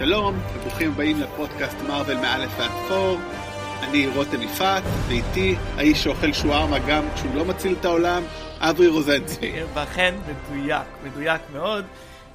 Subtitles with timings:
[0.00, 3.18] שלום, וברוכים הבאים לפודקאסט מארוול מאלף ועד פור.
[3.80, 8.22] אני רותם יפעת, ואיתי האיש שאוכל שווארמה גם כשהוא לא מציל את העולם,
[8.58, 9.52] אברי רוזנצבי.
[9.74, 11.84] ואכן, מדויק, מדויק מאוד.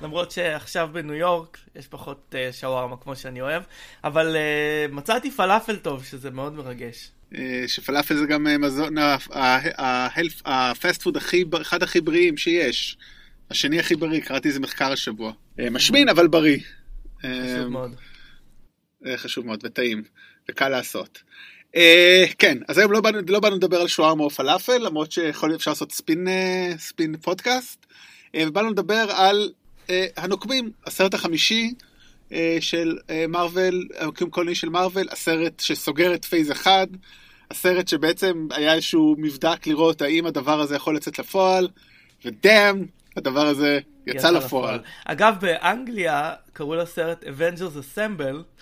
[0.01, 3.63] למרות שעכשיו בניו יורק יש פחות uh, שווארמה כמו שאני אוהב,
[4.03, 7.09] אבל uh, מצאתי פלאפל טוב, שזה מאוד מרגש.
[7.33, 7.37] Uh,
[7.67, 8.95] שפלאפל זה גם מזון,
[10.45, 11.17] הפסט פוד
[11.61, 12.97] אחד הכי בריאים שיש.
[13.51, 15.31] השני הכי בריא, קראתי איזה מחקר השבוע.
[15.71, 16.59] משמין אבל בריא.
[17.19, 17.95] חשוב מאוד.
[19.15, 20.03] חשוב מאוד וטעים,
[20.49, 21.21] וקל לעשות.
[22.37, 25.59] כן, אז היום לא באנו, לא באנו לדבר על שווארמה או פלאפל, למרות שיכול להיות
[25.59, 26.27] אפשר לעשות ספין,
[26.77, 27.85] ספין פודקאסט,
[28.37, 29.51] ובאנו לדבר על
[30.17, 31.73] הנוקמים, הסרט החמישי
[32.59, 32.97] של
[33.29, 36.87] מארוול, היקום הקולנועי של מארוול, הסרט שסוגר את phase אחד,
[37.51, 41.67] הסרט שבעצם היה איזשהו מבדק לראות האם הדבר הזה יכול לצאת לפועל,
[42.25, 42.85] ו damn,
[43.17, 44.79] הדבר הזה יצא, יצא לפועל.
[45.05, 48.61] אגב, באנגליה קראו לסרט Avengers Assemble,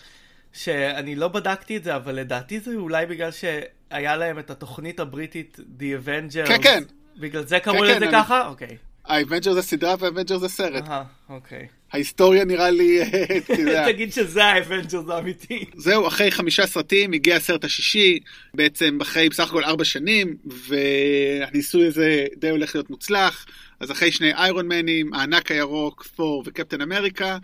[0.54, 5.60] שאני לא בדקתי את זה, אבל לדעתי זה אולי בגלל שהיה להם את התוכנית הבריטית
[5.80, 6.48] The Avengers.
[6.48, 6.84] כן, כן.
[7.18, 8.42] בגלל זה קראו כן, לזה כן, ככה?
[8.42, 8.50] אני...
[8.50, 8.78] אוקיי.
[9.06, 10.84] ה Avengers זה סדרה וה Avengers זה סרט.
[10.88, 11.68] אהה, אוקיי.
[11.92, 13.00] ההיסטוריה נראה לי...
[13.92, 15.66] תגיד שזה ה Avengers זה אמיתי.
[15.76, 18.20] זהו, אחרי חמישה סרטים הגיע הסרט השישי,
[18.54, 23.46] בעצם אחרי בסך הכל ארבע שנים, והניסוי הזה די הולך להיות מוצלח.
[23.80, 27.38] אז אחרי שני איירון מנים, הענק הירוק, פור וקפטן אמריקה,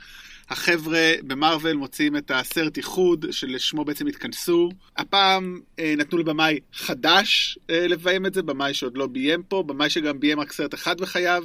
[0.50, 4.70] החבר'ה במרוויל מוצאים את הסרט איחוד שלשמו בעצם התכנסו.
[4.98, 9.90] הפעם אה, נתנו לבמאי חדש אה, לביים את זה, במאי שעוד לא ביים פה, במאי
[9.90, 11.44] שגם ביים רק סרט אחד בחייו,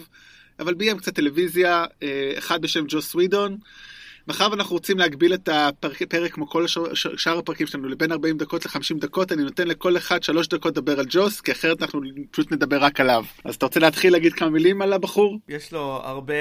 [0.60, 3.56] אבל ביים קצת טלוויזיה, אה, אחד בשם ג'וס ווידון.
[4.28, 6.66] מאחר ואנחנו רוצים להגביל את הפרק כמו כל
[7.16, 10.98] שאר הפרקים שלנו לבין 40 דקות ל-50 דקות, אני נותן לכל אחד 3 דקות לדבר
[10.98, 13.24] על ג'וס, כי אחרת אנחנו פשוט נדבר רק עליו.
[13.44, 15.38] אז אתה רוצה להתחיל להגיד כמה מילים על הבחור?
[15.48, 16.34] יש לו הרבה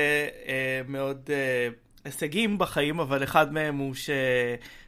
[0.47, 1.29] אה, מאוד...
[1.29, 1.82] אה...
[2.05, 3.95] הישגים בחיים, אבל אחד מהם הוא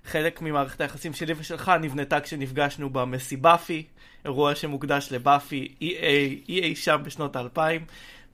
[0.05, 3.83] שחלק ממערכת היחסים שלי ושלך נבנתה כשנפגשנו במסיבאפי,
[4.25, 7.85] אירוע שמוקדש לבאפי אי אי, אי, אי שם בשנות האלפיים.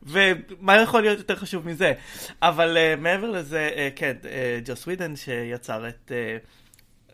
[0.04, 1.94] ומה יכול להיות יותר חשוב מזה?
[2.42, 4.26] אבל uh, מעבר לזה, uh, כן, uh,
[4.66, 6.48] ג'וס ווידן שיצר את uh,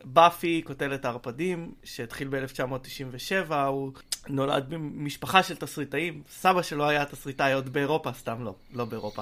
[0.03, 3.91] באפי, כותלת הערפדים, שהתחיל ב-1997, הוא
[4.27, 9.21] נולד במשפחה של תסריטאים, סבא שלו היה תסריטאי עוד באירופה, סתם לא, לא באירופה.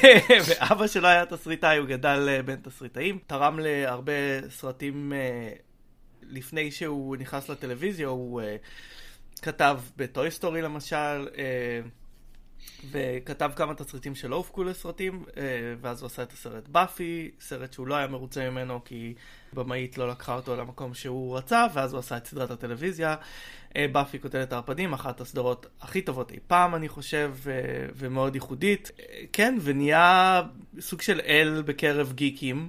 [0.48, 5.12] ואבא שלו היה תסריטאי, הוא גדל בין תסריטאים, תרם להרבה סרטים
[6.22, 8.42] לפני שהוא נכנס לטלוויזיה, הוא
[9.42, 11.28] כתב בטוי סטורי למשל,
[12.90, 15.42] וכתב כמה תסריטים שלא הופקו לסרטים, אה,
[15.80, 19.14] ואז הוא עשה את הסרט באפי, סרט שהוא לא היה מרוצה ממנו כי
[19.52, 23.14] במאית לא לקחה אותו למקום שהוא רצה, ואז הוא עשה את סדרת הטלוויזיה.
[23.76, 27.52] אה, באפי קוטלת הערפדים, אחת הסדרות הכי טובות אי פעם, אני חושב, אה,
[27.96, 28.90] ומאוד ייחודית.
[29.32, 30.42] כן, ונהיה
[30.80, 32.68] סוג של אל בקרב גיקים.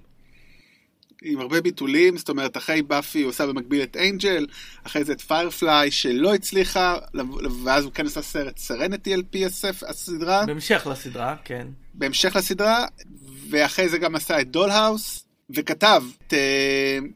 [1.24, 4.46] עם הרבה ביטולים, זאת אומרת, אחרי באפי הוא עושה במקביל את אנג'ל,
[4.84, 6.98] אחרי זה את Firefly שלא הצליחה,
[7.64, 10.46] ואז הוא כן עשה סרט סרנטי על פי הסף, הסדרה.
[10.46, 11.68] בהמשך לסדרה, כן.
[11.94, 12.86] בהמשך לסדרה,
[13.50, 16.34] ואחרי זה גם עשה את Dollhouse, וכתב את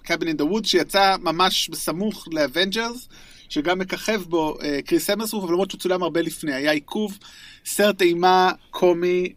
[0.03, 3.07] Cabin in the Woods שיצא ממש בסמוך ל Avengers,
[3.49, 7.17] שגם מככב בו uh, כריס המסוורת', אבל למרות שהוא צולם הרבה לפני, היה עיכוב,
[7.65, 9.33] סרט אימה קומי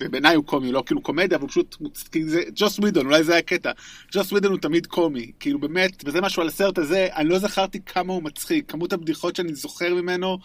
[0.00, 1.76] ובעיניי הוא קומי, לא כאילו קומדיה, אבל פשוט,
[2.12, 3.70] כי זה ג'וס ווידון, אולי זה היה קטע.
[4.12, 7.80] ג'וס ווידון הוא תמיד קומי, כאילו באמת, וזה משהו על הסרט הזה, אני לא זכרתי
[7.86, 10.38] כמה הוא מצחיק, כמות הבדיחות שאני זוכר ממנו,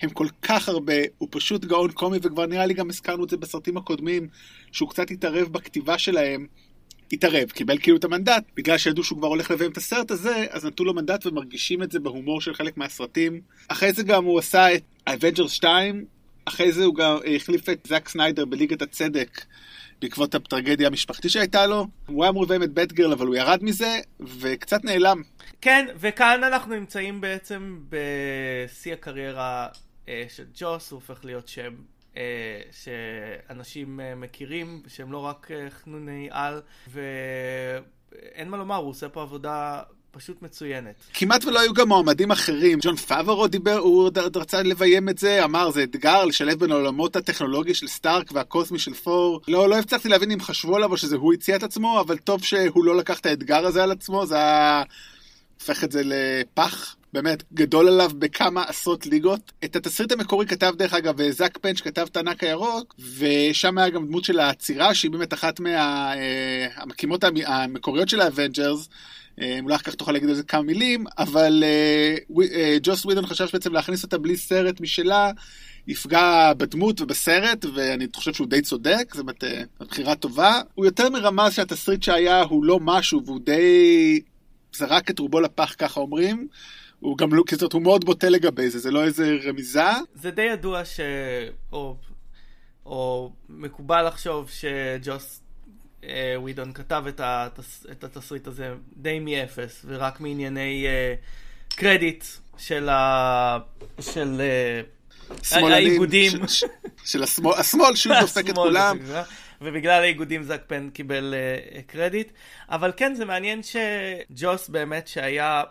[0.00, 3.36] הם כל כך הרבה, הוא פשוט גאון קומי, וכבר נראה לי גם הזכרנו את זה
[3.36, 4.28] בסרטים הקודמים,
[4.72, 6.46] שהוא קצת התערב בכתיבה שלהם.
[7.12, 10.64] התערב, קיבל כאילו את המנדט, בגלל שידעו שהוא כבר הולך לביים את הסרט הזה, אז
[10.64, 13.40] נתנו לו מנדט ומרגישים את זה בהומור של חלק מהסרטים.
[13.68, 16.04] אחרי זה גם הוא עשה את Avengers 2,
[16.48, 19.40] אחרי זה הוא גם החליף את זאק סניידר בליגת הצדק
[20.00, 21.86] בעקבות הטרגדיה המשפחתית שהייתה לו.
[22.06, 25.22] הוא היה אמור לביים את Batgirl אבל הוא ירד מזה וקצת נעלם.
[25.60, 29.68] כן, וכאן אנחנו נמצאים בעצם בשיא הקריירה
[30.08, 31.74] אה, של ג'וס, הוא הופך להיות שם
[32.16, 39.08] אה, שאנשים אה, מכירים, שהם לא רק אה, חנוני על, ואין מה לומר, הוא עושה
[39.08, 39.82] פה עבודה
[40.18, 40.94] פשוט מצוינת.
[41.14, 42.78] כמעט ולא היו גם מועמדים אחרים.
[42.82, 47.16] ג'ון פאברו דיבר, הוא עוד רצה לביים את זה, אמר זה אתגר לשלב בין העולמות
[47.16, 49.40] הטכנולוגיה של סטארק והקוסמי של פור.
[49.48, 52.44] לא, לא הצלחתי להבין אם חשבו עליו או שזה הוא הציע את עצמו, אבל טוב
[52.44, 54.82] שהוא לא לקח את האתגר הזה על עצמו, זה היה...
[55.60, 56.94] הופך את זה לפח.
[57.12, 59.52] באמת גדול עליו בכמה עשרות ליגות.
[59.64, 64.06] את התסריט המקורי כתב דרך אגב זאק פן, שכתב את הענק הירוק, ושם היה גם
[64.06, 68.88] דמות של הצרעה שהיא באמת אחת מהמקימות מה, אה, המקוריות של ה Avengers.
[69.40, 72.42] אה, אולי אחר כך תוכל להגיד על זה כמה מילים, אבל uh, uh,
[72.82, 75.30] ג'וס ווידון חשב בעצם להכניס אותה בלי סרט משלה,
[75.88, 80.60] יפגע בדמות ובסרט, ואני חושב שהוא די צודק, באמת אה, בחירה טובה.
[80.74, 84.20] הוא יותר מרמז שהתסריט שהיה הוא לא משהו, והוא די
[84.76, 86.48] זרק את רובו לפח, ככה אומרים.
[87.00, 89.82] הוא גם לא, זאת הוא מאוד בוטה לגבי זה, זה לא איזה רמיזה.
[90.14, 91.00] זה די ידוע ש...
[91.72, 91.96] או,
[92.86, 95.47] או מקובל לחשוב שג'וס אה,
[96.36, 97.86] ווידון כתב את, התס...
[97.90, 101.14] את התסריט הזה די מאפס, ורק מענייני אה,
[101.68, 102.24] קרדיט
[102.58, 103.58] של ה...
[104.00, 104.40] של...
[104.40, 104.80] אה,
[105.52, 106.48] האיגודים.
[106.48, 106.64] ש, ש,
[107.04, 108.98] של השמאל, השמאל שהוא דופק את כולם.
[109.60, 112.32] ובגלל האיגודים זאק פן קיבל uh, קרדיט.
[112.68, 115.62] אבל כן, זה מעניין שג'וס באמת, שהיה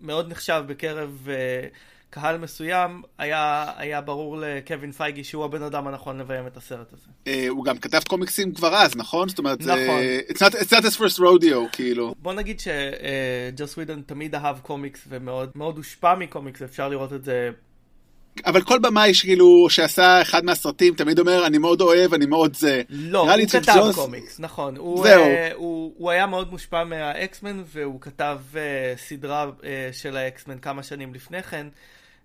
[0.00, 1.76] מאוד נחשב בקרב uh,
[2.10, 7.06] קהל מסוים, היה, היה ברור לקווין פייגי שהוא הבן אדם הנכון לביים את הסרט הזה.
[7.24, 9.28] Uh, הוא גם כתב קומיקסים כבר אז, נכון?
[9.28, 9.78] זאת אומרת, נכון.
[9.78, 12.14] Uh, it's, not, it's not his first rodeo, כאילו.
[12.18, 17.50] בוא נגיד שג'וס uh, ווידון תמיד אהב קומיקס ומאוד הושפע מקומיקס, אפשר לראות את זה
[18.46, 22.82] אבל כל במאי שכאילו שעשה אחד מהסרטים תמיד אומר אני מאוד אוהב אני מאוד זה.
[22.88, 23.94] לא, הוא כתב ג'ונס...
[23.94, 24.76] קומיקס נכון.
[24.76, 25.24] הוא, זהו.
[25.24, 28.56] Uh, הוא, הוא היה מאוד מושפע מה-X-Men והוא כתב uh,
[28.98, 31.66] סדרה uh, של ה-X-Men כמה שנים לפני כן.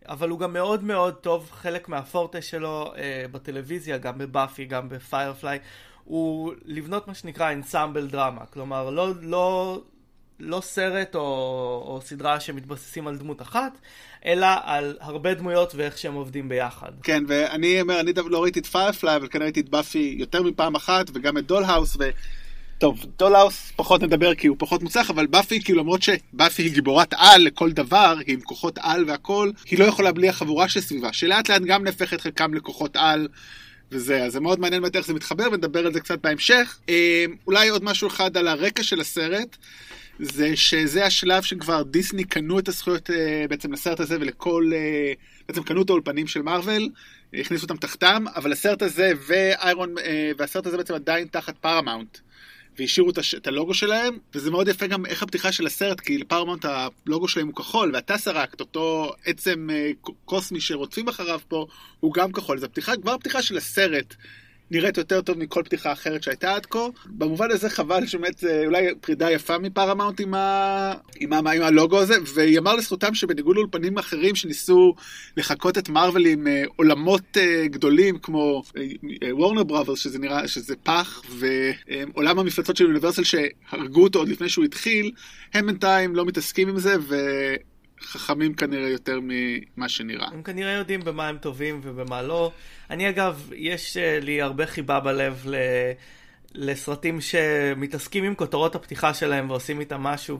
[0.07, 2.97] אבל הוא גם מאוד מאוד טוב חלק מהפורטה שלו uh,
[3.31, 5.59] בטלוויזיה גם בבאפי גם בפיירפליי.
[6.03, 9.79] הוא לבנות מה שנקרא ensemble drama כלומר לא לא
[10.39, 11.21] לא סרט או,
[11.87, 13.77] או סדרה שמתבססים על דמות אחת,
[14.25, 16.91] אלא על הרבה דמויות ואיך שהם עובדים ביחד.
[17.03, 20.75] כן, ואני אומר, אני לא ראיתי את פיירפליי, אבל כנראה ראיתי את באפי יותר מפעם
[20.75, 22.03] אחת, וגם את דולהאוס, ו...
[22.83, 27.13] טוב, דולהאוס פחות נדבר כי הוא פחות מוצלח, אבל באפי, כאילו למרות שבאפי היא גיבורת
[27.17, 31.49] על לכל דבר, היא עם כוחות על והכל, היא לא יכולה בלי החבורה שסביבה, שלאט
[31.49, 33.27] לאט גם נהפכת חלקם לכוחות על.
[33.91, 36.77] וזה, אז זה מאוד מעניין באמת איך זה מתחבר, ונדבר על זה קצת בהמשך.
[36.89, 39.57] אה, אולי עוד משהו אחד על הרקע של הסרט.
[40.19, 45.13] זה שזה השלב שכבר דיסני קנו את הזכויות אה, בעצם לסרט הזה ולכל, אה,
[45.47, 46.89] בעצם קנו את האולפנים של מארוול,
[47.33, 52.17] הכניסו אותם תחתם, אבל הסרט הזה ואיירון, אה, והסרט הזה בעצם עדיין תחת פארמאונט.
[52.79, 57.27] והשאירו את הלוגו שלהם, וזה מאוד יפה גם איך הפתיחה של הסרט, כי לפארמאונט הלוגו
[57.27, 59.67] שלהם הוא כחול, והטסרקט, אותו עצם
[60.25, 61.65] קוסמי שרודפים אחריו פה,
[61.99, 62.57] הוא גם כחול.
[62.57, 64.15] זו הפתיחה, כבר הפתיחה של הסרט
[64.71, 66.87] נראית יותר טוב מכל פתיחה אחרת שהייתה עד כה.
[67.05, 70.93] במובן הזה חבל שבאמת זה אולי פרידה יפה מפרמאונט עם, ה...
[71.19, 71.51] עם, ה...
[71.51, 74.95] עם הלוגו הזה, ויאמר לזכותם שבניגוד לאולפנים אחרים שניסו
[75.37, 78.63] לחקות את מארוול עם אה, עולמות אה, גדולים כמו
[79.31, 84.49] וורנר אה, בראברס, שזה נראה שזה פח, ועולם המפלצות של אוניברסל שהרגו אותו עוד לפני
[84.49, 85.11] שהוא התחיל,
[85.53, 87.15] הם בינתיים לא מתעסקים עם זה, ו...
[88.03, 90.27] חכמים כנראה יותר ממה שנראה.
[90.27, 92.51] הם כנראה יודעים במה הם טובים ובמה לא.
[92.89, 95.55] אני אגב, יש אה, לי הרבה חיבה בלב ל...
[96.55, 100.37] לסרטים שמתעסקים עם כותרות הפתיחה שלהם ועושים איתם משהו,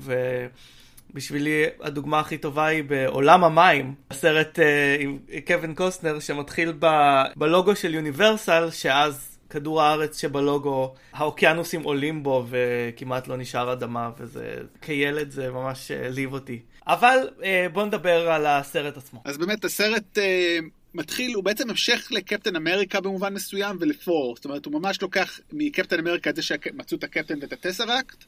[1.12, 4.62] ובשבילי הדוגמה הכי טובה היא בעולם המים, הסרט uh,
[5.00, 5.18] עם
[5.48, 6.88] קווין קוסטנר שמתחיל ב...
[7.36, 14.56] בלוגו של יוניברסל, שאז כדור הארץ שבלוגו, האוקיינוסים עולים בו וכמעט לא נשאר אדמה, וזה,
[14.82, 16.60] כילד זה ממש העליב אה, אותי.
[16.88, 19.22] אבל אה, בוא נדבר על הסרט עצמו.
[19.26, 20.60] אז באמת הסרט אה,
[20.94, 24.36] מתחיל, הוא בעצם המשך לקפטן אמריקה במובן מסוים ולפור.
[24.36, 28.26] זאת אומרת, הוא ממש לוקח מקפטן אמריקה את זה שמצאו את הקפטן ואת הטסראקט.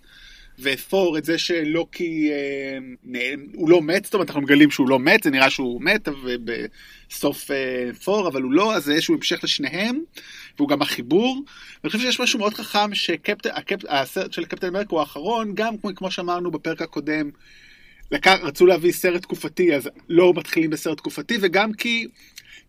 [0.59, 5.23] ואפור את זה שלוקי, אה, הוא לא מת, זאת אומרת אנחנו מגלים שהוא לא מת,
[5.23, 6.07] זה נראה שהוא מת
[7.09, 9.99] בסוף אה, אבל הוא לא, אז זה איזשהו המשך לשניהם,
[10.57, 11.43] והוא גם החיבור.
[11.83, 16.51] אני חושב שיש משהו מאוד חכם שהסרט של קפטן אמריקה האחרון, גם כמו, כמו שאמרנו
[16.51, 17.29] בפרק הקודם,
[18.11, 22.07] לקח, רצו להביא סרט תקופתי, אז לא מתחילים בסרט תקופתי, וגם כי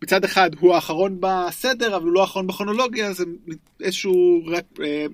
[0.03, 3.23] מצד אחד הוא האחרון בסדר, אבל הוא לא האחרון בכרונולוגיה, זה
[3.81, 4.43] איזשהו
[4.83, 5.05] אה,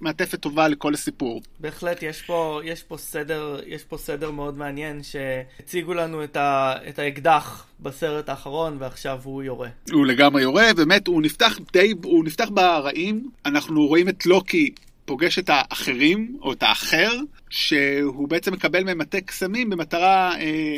[0.00, 1.42] מעטפת טובה לכל הסיפור.
[1.60, 6.74] בהחלט, יש פה, יש פה, סדר, יש פה סדר מאוד מעניין, שהציגו לנו את, ה,
[6.88, 9.68] את האקדח בסרט האחרון, ועכשיו הוא יורה.
[9.92, 14.70] הוא לגמרי יורה, באמת, הוא נפתח די, הוא נפתח ברעים, אנחנו רואים את לוקי
[15.04, 17.12] פוגש את האחרים, או את האחר,
[17.50, 20.76] שהוא בעצם מקבל מהם מטה קסמים במטרה אה,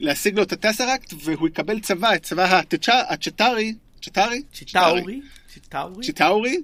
[0.00, 2.60] להשיג לו את הטסרקט, והוא יקבל צבא, את צבא
[3.08, 4.42] הצ'טארי, צ'טארי?
[4.52, 5.20] צ'טאורי?
[5.54, 6.06] צ'טאורי?
[6.06, 6.56] צ'טאורי,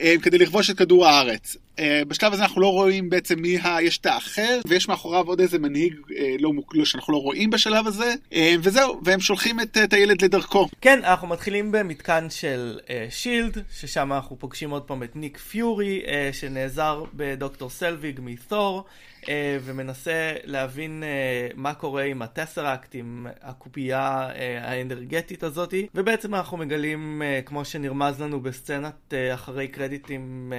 [0.00, 1.56] אה, כדי לכבוש את כדור הארץ.
[1.78, 3.82] אה, בשלב הזה אנחנו לא רואים בעצם מי ה...
[3.82, 7.86] יש את האחר, ויש מאחוריו עוד איזה מנהיג אה, לא, לא, שאנחנו לא רואים בשלב
[7.86, 8.14] הזה,
[8.60, 10.68] וזהו, והם שולחים את, את הילד לדרכו.
[10.80, 12.78] כן, אנחנו מתחילים במתקן של
[13.10, 16.02] שילד, ששם אנחנו פוגשים עוד פעם את ניק פיורי,
[16.32, 18.84] שנעזר בדוקטור סלוויג מתור.
[19.28, 26.56] אה, ומנסה להבין אה, מה קורה עם הטסראקט, עם הקובייה אה, האנרגטית הזאת, ובעצם אנחנו
[26.56, 30.52] מגלים, כמו שנרמז לנו בסצנת אחרי קרדיטים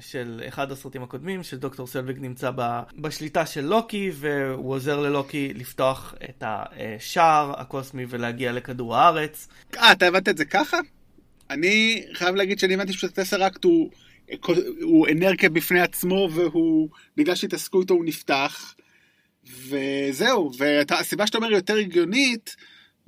[0.00, 6.14] של מאחד הסרטים הקודמים, שדוקטור סלוויג נמצא ב, בשליטה של לוקי, והוא עוזר ללוקי לפתוח
[6.30, 9.48] את השער הקוסמי ולהגיע לכדור הארץ.
[9.76, 10.78] אה, אתה הבנת את זה ככה?
[11.50, 13.90] אני חייב להגיד שאני הבנתי פשוט הטסראקט הוא,
[14.82, 18.74] הוא אנרגיה בפני עצמו, והוא, בגלל שהתעסקו איתו הוא נפתח.
[19.68, 22.56] וזהו, והסיבה שאתה אומר יותר הגיונית,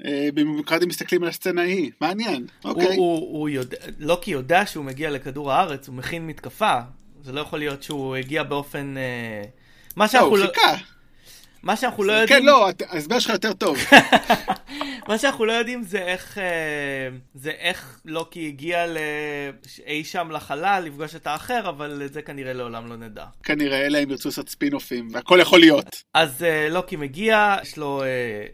[0.05, 2.85] אה, במיוחד אם מסתכלים על הסצנה ההיא, מעניין, אוקיי.
[2.85, 6.81] הוא, הוא, הוא יודע, לוקי יודע שהוא מגיע לכדור הארץ, הוא מכין מתקפה,
[7.25, 8.97] זה לא יכול להיות שהוא הגיע באופן...
[8.97, 9.43] אה,
[9.97, 10.47] מה שאנחנו לא...
[10.47, 10.77] חיכה.
[11.63, 12.41] מה שאנחנו לא יודעים...
[12.41, 13.79] כן, לא, ההסבר שלך יותר טוב.
[15.09, 18.87] מה שאנחנו לא יודעים זה איך, אה, זה איך לוקי הגיע
[19.87, 23.25] אי שם לחלל לפגוש את האחר, אבל את זה כנראה לעולם לא נדע.
[23.43, 26.03] כנראה, אלא אם ירצו לעשות ספינופים, והכל יכול להיות.
[26.15, 28.03] אז אה, לוקי מגיע, יש לו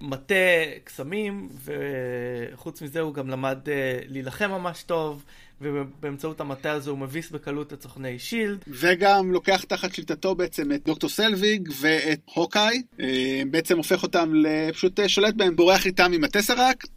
[0.00, 0.34] מטה
[0.84, 3.58] קסמים, וחוץ מזה הוא גם למד
[4.08, 5.24] להילחם ממש טוב.
[5.60, 8.64] ובאמצעות המטה הזה הוא מביס בקלות את סוכני שילד.
[8.68, 15.00] וגם לוקח תחת שליטתו בעצם את דוקטור סלוויג ואת הוקאי, אה, בעצם הופך אותם ופשוט
[15.06, 16.90] שולט בהם, בורח איתם עם הטסראקט,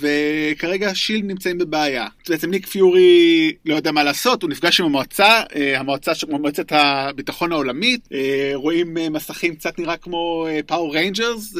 [0.00, 2.06] וכרגע שילד נמצאים בבעיה.
[2.28, 6.66] בעצם ניק פיורי לא יודע מה לעשות, הוא נפגש עם המועצה, אה, המועצה של מועצת
[6.70, 11.54] הביטחון העולמית, אה, רואים מסכים קצת נראה כמו פאוור ריינג'רס,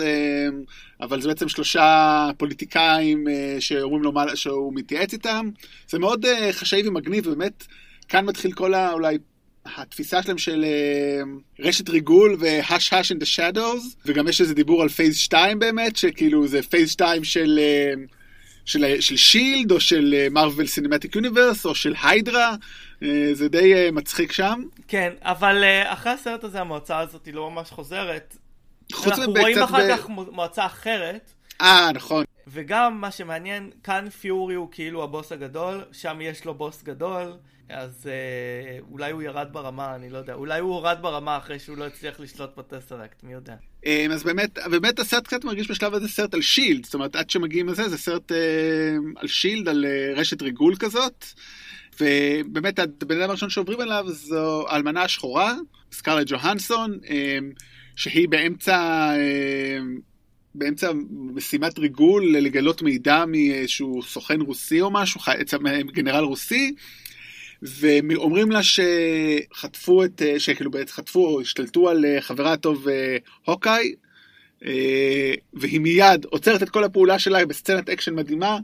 [1.02, 3.26] אבל זה בעצם שלושה פוליטיקאים
[3.60, 5.50] שאומרים לו מה, שהוא מתייעץ איתם.
[5.88, 7.66] זה מאוד חשאי ומגניב, ובאמת,
[8.08, 8.92] כאן מתחיל כל ה...
[8.92, 9.18] אולי
[9.66, 14.82] התפיסה שלהם של uh, רשת ריגול והש הש in the shadows, וגם יש איזה דיבור
[14.82, 17.60] על phase 2 באמת, שכאילו זה phase 2 של,
[17.98, 18.14] uh,
[18.64, 22.54] של, של שילד, או של מארוול סינמטיק יוניברס, או של היידרה,
[23.32, 24.62] זה די מצחיק שם.
[24.88, 28.36] כן, אבל אחרי הסרט הזה המועצה הזאת לא ממש חוזרת.
[29.06, 31.32] אנחנו רואים אחר כך מועצה אחרת.
[31.60, 32.24] אה, נכון.
[32.46, 37.32] וגם מה שמעניין, כאן פיורי הוא כאילו הבוס הגדול, שם יש לו בוס גדול,
[37.68, 40.34] אז אה, אולי הוא ירד ברמה, אני לא יודע.
[40.34, 43.54] אולי הוא הורד ברמה אחרי שהוא לא הצליח לשלוט בטסרקט, מי יודע.
[43.86, 47.30] אה, אז באמת, באמת הסרט קצת מרגיש בשלב הזה סרט על שילד, זאת אומרת, עד
[47.30, 48.36] שמגיעים לזה, זה סרט אה,
[49.16, 51.24] על שילד, על אה, רשת ריגול כזאת.
[52.00, 55.54] ובאמת, הבן אדם הראשון שעוברים אליו זו האלמנה השחורה,
[55.92, 57.38] סקארלט ג'והנסון, אה,
[57.96, 58.76] שהיא באמצע...
[59.16, 59.78] אה,
[60.54, 65.20] באמצע משימת ריגול לגלות מידע מאיזשהו סוכן רוסי או משהו,
[65.92, 66.74] גנרל רוסי,
[67.62, 73.94] ואומרים לה שחטפו את, שכאילו בעצם חטפו או השתלטו על אה, חברה הטוב אה, הוקאי,
[74.64, 78.58] אה, והיא מיד עוצרת את כל הפעולה שלה בסצנת אקשן מדהימה.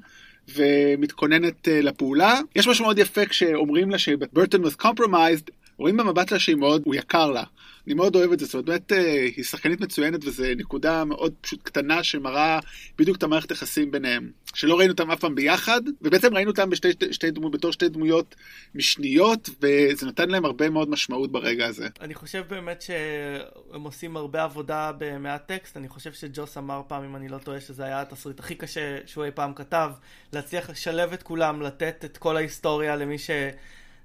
[0.54, 2.40] ומתכוננת לפעולה.
[2.56, 6.94] יש משהו מאוד יפה כשאומרים לה שברטון was compromised, רואים במבט שלה שהיא מאוד, הוא
[6.94, 7.44] יקר לה.
[7.86, 11.32] אני מאוד אוהב את זה, זאת אומרת, באמת אה, היא שחקנית מצוינת וזו נקודה מאוד
[11.40, 12.58] פשוט קטנה שמראה
[12.98, 14.30] בדיוק את המערכת היחסים ביניהם.
[14.54, 18.34] שלא ראינו אותם אף פעם ביחד, ובעצם ראינו אותם בשתי, שתי דמו, בתור שתי דמויות
[18.74, 21.88] משניות, וזה נתן להם הרבה מאוד משמעות ברגע הזה.
[22.00, 27.16] אני חושב באמת שהם עושים הרבה עבודה במעט טקסט, אני חושב שג'וס אמר פעם, אם
[27.16, 29.90] אני לא טועה, שזה היה התסריט הכי קשה שהוא אי פעם כתב,
[30.32, 33.30] להצליח לשלב את כולם, לתת את כל ההיסטוריה למי ש...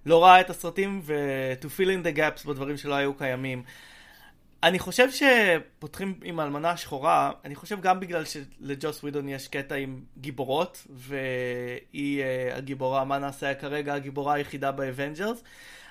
[0.06, 3.64] לא ראה את הסרטים ו- to fill in the gaps בדברים שלא היו קיימים.
[4.64, 10.04] אני חושב שפותחים עם האלמנה השחורה, אני חושב גם בגלל שלג'וס ווידון יש קטע עם
[10.18, 15.44] גיבורות, והיא uh, הגיבורה, מה נעשה כרגע, הגיבורה היחידה באבנג'רס,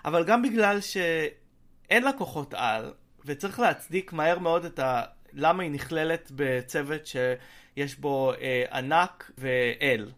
[0.05, 2.93] אבל גם בגלל שאין לה כוחות על,
[3.25, 5.03] וצריך להצדיק מהר מאוד את ה...
[5.33, 10.11] למה היא נכללת בצוות שיש בו uh, ענק ואל.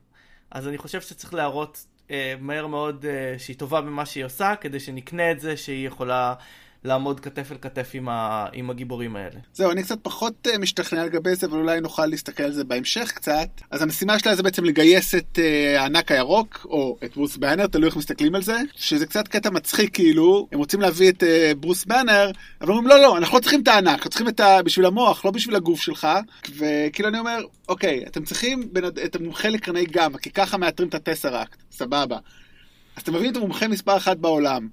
[0.50, 1.86] אז אני חושב שצריך להראות
[2.40, 6.34] מהר מאוד אה, שהיא טובה במה שהיא עושה, כדי שנקנה את זה שהיא יכולה
[6.84, 9.40] לעמוד כתף אל כתף עם, ה, עם הגיבורים האלה.
[9.52, 13.12] זהו, אני קצת פחות uh, משתכנע לגבי זה, אבל אולי נוכל להסתכל על זה בהמשך
[13.14, 13.48] קצת.
[13.70, 17.86] אז המשימה שלה זה בעצם לגייס את uh, הענק הירוק, או את ברוס באנר, תלוי
[17.88, 21.26] איך מסתכלים על זה, שזה קצת קטע מצחיק כאילו, הם רוצים להביא את uh,
[21.60, 24.62] ברוס באנר, אבל אומרים לא, לא, אנחנו לא צריכים את הענק, אנחנו צריכים את ה...
[24.62, 26.08] בשביל המוח, לא בשביל הגוף שלך,
[26.56, 27.38] וכאילו אני אומר,
[27.68, 28.84] אוקיי, אתם צריכים בין...
[28.84, 32.18] את המומחה לקרני גמא, כי ככה מאתרים את הטסראקט, סבבה.
[32.96, 34.68] אז אתם מביאים את המומחה מספר אחת בעולם.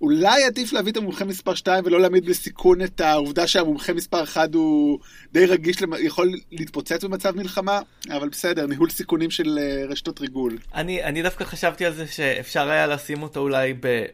[0.00, 4.54] אולי עדיף להביא את המומחה מספר 2 ולא להעמיד בסיכון את העובדה שהמומחה מספר 1
[4.54, 4.98] הוא
[5.32, 10.58] די רגיש, יכול להתפוצץ במצב מלחמה, אבל בסדר, ניהול סיכונים של אה, רשתות ריגול.
[10.74, 14.04] אני, אני דווקא חשבתי על זה שאפשר היה לשים אותו אולי ב...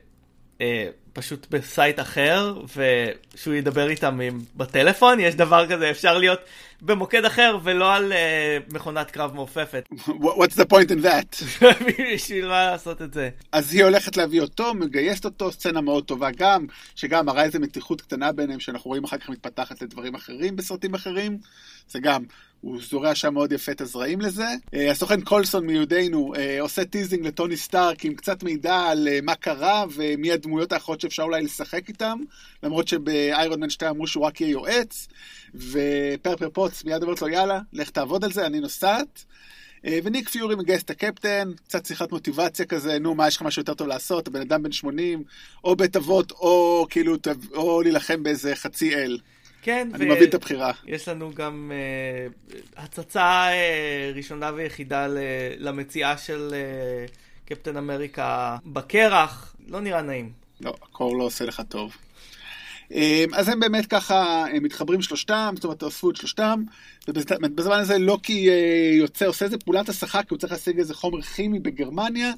[0.61, 6.41] אה, פשוט בסייט אחר, ושהוא ידבר איתם עם, בטלפון, יש דבר כזה, אפשר להיות
[6.85, 9.89] במוקד אחר ולא על uh, מכונת קרב מעופפת.
[10.09, 11.45] What's the point in that?
[12.15, 13.31] בשביל מה לעשות את זה?
[13.53, 18.01] אז היא הולכת להביא אותו, מגייסת אותו, סצנה מאוד טובה גם, שגם מראה איזה מתיחות
[18.01, 21.39] קטנה ביניהם, שאנחנו רואים אחר כך מתפתחת לדברים אחרים בסרטים אחרים.
[21.89, 22.23] זה גם,
[22.61, 24.47] הוא זורע שם מאוד יפה את הזרעים לזה.
[24.67, 29.35] Uh, הסוכן קולסון מיודענו uh, עושה teasing לטוני סטארק עם קצת מידע על uh, מה
[29.35, 32.19] קרה ומי הדמויות האחרות שאפשר אולי לשחק איתם,
[32.63, 35.09] למרות שבאיירון מן 2 אמרו שהוא רק יהיה יועץ,
[35.55, 39.25] ופרפר פוטס מיד אומרת לו יאללה, לך תעבוד על זה, אני נוסעת.
[39.85, 43.75] וניק פיורי מגייס את הקפטן, קצת שיחת מוטיבציה כזה, נו, מה יש לך משהו יותר
[43.75, 45.25] טוב לעשות, הבן אדם בן 80,
[45.65, 47.17] או בית אבות, או כאילו,
[47.55, 49.19] או להילחם באיזה חצי אל.
[49.63, 50.15] כן, אני ו...
[50.15, 50.73] מבין את הבחירה.
[50.87, 55.19] יש לנו גם uh, הצצה uh, ראשונה ויחידה ל...
[55.59, 56.55] למציאה של
[57.09, 60.33] uh, קפטן אמריקה בקרח, לא נראה נעים.
[60.61, 61.97] לא, הקור לא עושה לך טוב.
[63.33, 66.63] אז הם באמת ככה הם מתחברים שלושתם, זאת אומרת, אספו את שלושתם,
[67.09, 68.49] ובזמן הזה לוקי
[68.99, 72.33] יוצא, עושה איזה פעולת הסחה, כי הוא צריך להשיג איזה חומר כימי בגרמניה,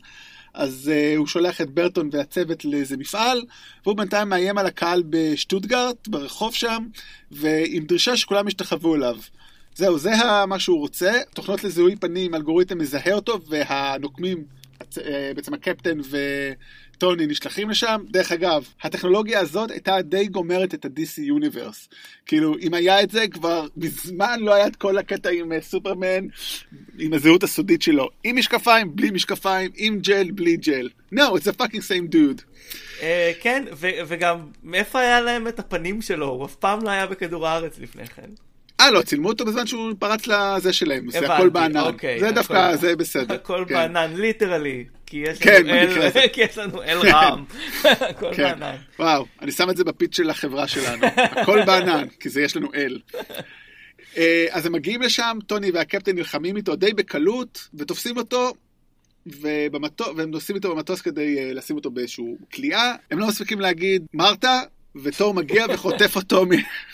[0.54, 3.42] אז uh, הוא שולח את ברטון והצוות לאיזה מפעל,
[3.84, 6.86] והוא בינתיים מאיים על הקהל בשטוטגרט, ברחוב שם,
[7.30, 9.16] ועם דרישה שכולם ישתחוו אליו.
[9.74, 10.10] זהו, זה
[10.46, 11.12] מה שהוא רוצה.
[11.34, 14.44] תוכנות לזיהוי פנים, אלגוריתם מזהה אותו, והנוקמים,
[14.98, 16.18] אה, בעצם הקפטן ו...
[16.98, 18.00] טוני נשלחים לשם.
[18.10, 21.94] דרך אגב, הטכנולוגיה הזאת הייתה די גומרת את ה-DC Universe.
[22.26, 26.26] כאילו, אם היה את זה, כבר מזמן לא היה את כל הקטע עם uh, סופרמן,
[26.98, 28.08] עם הזהות הסודית שלו.
[28.24, 30.88] עם משקפיים, בלי משקפיים, עם ג'ל, בלי ג'ל.
[31.14, 32.42] No, it's a fucking same dude.
[33.00, 33.02] Uh,
[33.40, 33.64] כן,
[34.06, 36.28] וגם, מאיפה היה להם את הפנים שלו?
[36.28, 38.30] הוא אף פעם לא היה בכדור הארץ לפני כן.
[38.80, 41.80] אה, לא, צילמו אותו בזמן שהוא פרץ לזה שלהם, זה הכל בענן.
[41.80, 43.34] אוקיי, זה דווקא, זה בסדר.
[43.34, 43.74] הכל כן.
[43.74, 44.84] בענן, ליטרלי.
[45.06, 47.44] כי יש כן, לנו אל, כי יש לנו אל רם.
[47.84, 48.42] הכל כן.
[48.42, 48.76] בענן.
[48.98, 51.06] וואו, אני שם את זה ב-pitch של החברה שלנו.
[51.16, 52.98] הכל בענן, כי זה יש לנו אל.
[54.16, 58.52] אה, אז הם מגיעים לשם, טוני והקפטן נלחמים איתו די בקלות, ותופסים אותו,
[59.26, 62.94] ובמטוס, והם נוסעים איתו במטוס כדי אה, לשים אותו באיזשהו כליאה.
[63.10, 64.60] הם לא מספיקים להגיד, מרתה,
[65.02, 66.44] ותור מגיע וחוטף אותו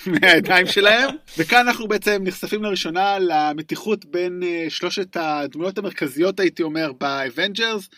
[0.06, 1.10] מהידיים שלהם.
[1.38, 7.88] וכאן אנחנו בעצם נחשפים לראשונה למתיחות בין uh, שלושת הדמויות המרכזיות, הייתי אומר, באבנג'רס,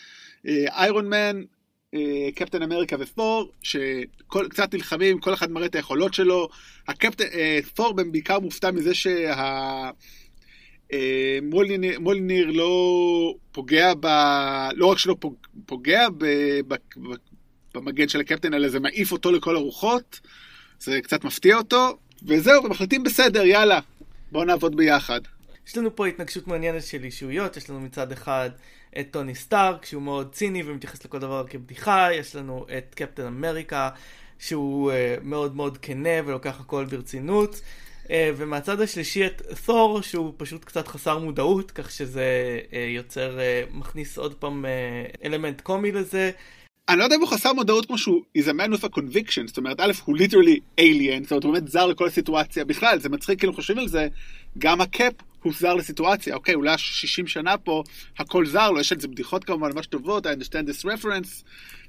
[0.46, 1.42] איירון מן,
[2.34, 6.48] קפטן אמריקה ותור, שקצת נלחמים, כל אחד מראה את היכולות שלו.
[6.88, 9.90] uh, תור בעיקר מופתע מזה שה...
[10.92, 14.06] אה, מולניר, מולניר לא פוגע ב...
[14.74, 15.16] לא רק שלא
[15.66, 16.24] פוגע ב,
[17.74, 20.20] במגן של הקפטן, אלא זה מעיף אותו לכל הרוחות,
[20.80, 23.80] זה קצת מפתיע אותו, וזהו, ומחליטים בסדר, יאללה,
[24.32, 25.20] בואו נעבוד ביחד.
[25.66, 28.50] יש לנו פה התנגשות מעניינת של אישיויות, יש לנו מצד אחד
[29.00, 33.88] את טוני סטארק, שהוא מאוד ציני ומתייחס לכל דבר כבדיחה, יש לנו את קפטן אמריקה,
[34.38, 37.60] שהוא uh, מאוד מאוד כנה ולוקח הכל ברצינות.
[38.04, 43.76] Uh, ומהצד השלישי את תור, שהוא פשוט קצת חסר מודעות, כך שזה uh, יוצר, uh,
[43.76, 46.30] מכניס עוד פעם uh, אלמנט קומי לזה.
[46.88, 49.46] אני לא יודע אם הוא חסר מודעות כמו שהוא is a man with a conviction,
[49.46, 53.08] זאת אומרת, א', הוא literally alien, זאת אומרת, הוא באמת זר לכל הסיטואציה בכלל, זה
[53.08, 54.08] מצחיק כאילו חושבים על זה,
[54.58, 57.82] גם הקאפ הוא זר לסיטואציה, אוקיי, אולי 60 שנה פה,
[58.18, 61.44] הכל זר לו, יש על זה בדיחות כמובן ממש טובות, I understand this reference,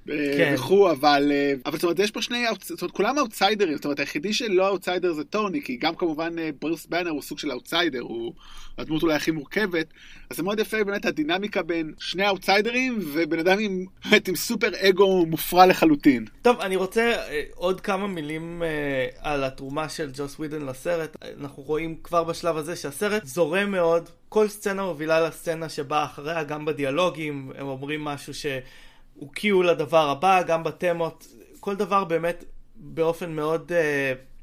[0.07, 0.53] כן.
[0.55, 3.99] וכו', אבל, אה, אבל זאת אומרת, יש פה שני, זאת אומרת, כולם אאוטסיידרים, זאת אומרת,
[3.99, 7.99] היחידי שלא אאוטסיידר זה טוני, כי גם כמובן אה, ברוס באנר הוא סוג של אאוטסיידר,
[7.99, 8.33] הוא
[8.77, 9.87] הדמות אולי הכי מורכבת,
[10.29, 14.69] אז זה מאוד יפה באמת הדינמיקה בין שני האאוטסיידרים, ובן אדם עם, באמת, עם סופר
[14.89, 16.25] אגו מופרע לחלוטין.
[16.41, 18.63] טוב, אני רוצה אה, עוד כמה מילים
[19.19, 21.17] על התרומה של ג'וס ווידן לסרט.
[21.39, 26.65] אנחנו רואים כבר בשלב הזה שהסרט זורם מאוד, כל סצנה מובילה לסצנה שבאה אחריה, גם
[26.65, 28.45] בדיאלוגים, הם אומרים משהו ש...
[29.15, 31.27] הוא קיו לדבר הבא, גם בתמות,
[31.59, 32.43] כל דבר באמת
[32.75, 33.71] באופן מאוד...
[33.71, 34.33] uh,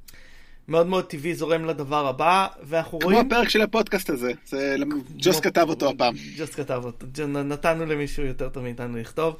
[0.70, 3.28] מאוד מאוד טבעי זורם לדבר הבא, ואנחנו כמו רואים...
[3.28, 4.76] כמו הפרק של הפודקאסט הזה, זה...
[5.16, 6.14] ג'וס כתב אותו הפעם.
[6.36, 9.36] ג'וס כתב אותו, נתנו למישהו יותר טוב מאיתנו לכתוב.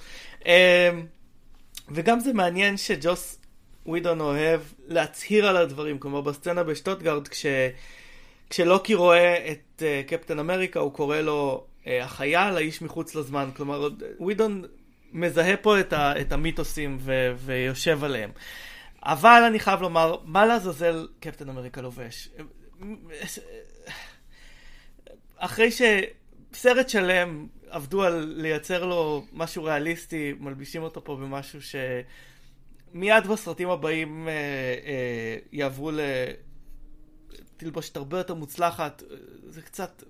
[0.47, 0.53] אמ,
[1.89, 3.39] וגם זה מעניין שג'וס
[3.87, 7.47] ווידון אוהב להצהיר על הדברים, כלומר בסצנה בשטוטגרד, כש...
[8.51, 13.51] כשלוקי רואה את uh, קפטן אמריקה, הוא קורא לו uh, החייל, האיש מחוץ לזמן.
[13.57, 13.89] כלומר,
[14.21, 14.65] ווידון
[15.13, 18.31] מזהה פה את, ה, את המיתוסים ו, ויושב עליהם.
[19.03, 22.29] אבל אני חייב לומר, מה לעזאזל קפטן אמריקה לובש?
[25.37, 33.71] אחרי שסרט שלם עבדו על לייצר לו משהו ריאליסטי, מלבישים אותו פה במשהו שמיד בסרטים
[33.71, 35.91] הבאים אה, אה, יעברו
[37.57, 39.03] לתלבושת הרבה יותר מוצלחת.
[39.47, 40.03] זה קצת...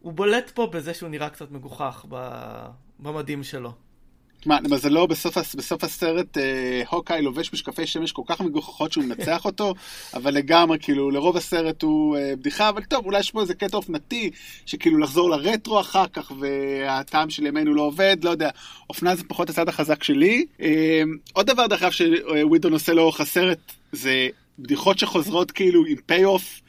[0.00, 2.06] הוא בולט פה בזה שהוא נראה קצת מגוחך
[2.98, 3.72] במדים שלו.
[4.46, 9.44] מה, למזלו בסוף, בסוף הסרט אה, הוקאי לובש משקפי שמש כל כך מגוחכות שהוא מנצח
[9.44, 9.74] אותו,
[10.14, 13.76] אבל לגמרי, כאילו, לרוב הסרט הוא אה, בדיחה, אבל טוב, אולי יש פה איזה קטע
[13.76, 14.30] אופנתי,
[14.66, 18.50] שכאילו לחזור לרטרו אחר כך, והטעם של ימינו לא עובד, לא יודע,
[18.90, 20.46] אופנה זה פחות הצד החזק שלי.
[20.60, 24.28] אה, עוד דבר, דרך אגב, שווידון עושה לאורך הסרט, זה
[24.58, 26.60] בדיחות שחוזרות כאילו עם pay-off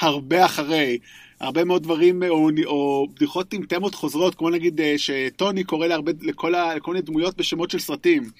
[0.00, 0.98] הרבה אחרי.
[1.40, 6.12] הרבה מאוד דברים או, או בדיחות עם תמות חוזרות, כמו נגיד אה, שטוני קורא להרבה,
[6.20, 8.30] לכל, ה, לכל מיני דמויות בשמות של סרטים.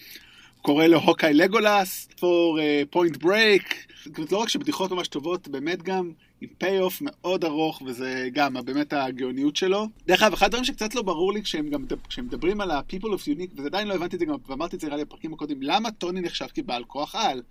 [0.62, 2.58] קורא לו הוקאי לגולס, ת'ור
[2.90, 3.86] פוינט ברייק.
[4.32, 9.56] לא רק שבדיחות ממש טובות, באמת גם עם pay-off מאוד ארוך, וזה גם באמת הגאוניות
[9.56, 9.86] שלו.
[10.06, 13.28] דרך אגב, אחד הדברים שקצת לא ברור לי כשהם גם כשהם מדברים על ה-people of
[13.36, 15.62] unique, וזה עדיין לא הבנתי את זה גם, ואמרתי את זה נראה לי בפרקים הקודמים,
[15.62, 17.42] למה טוני נחשב כבעל כוח על?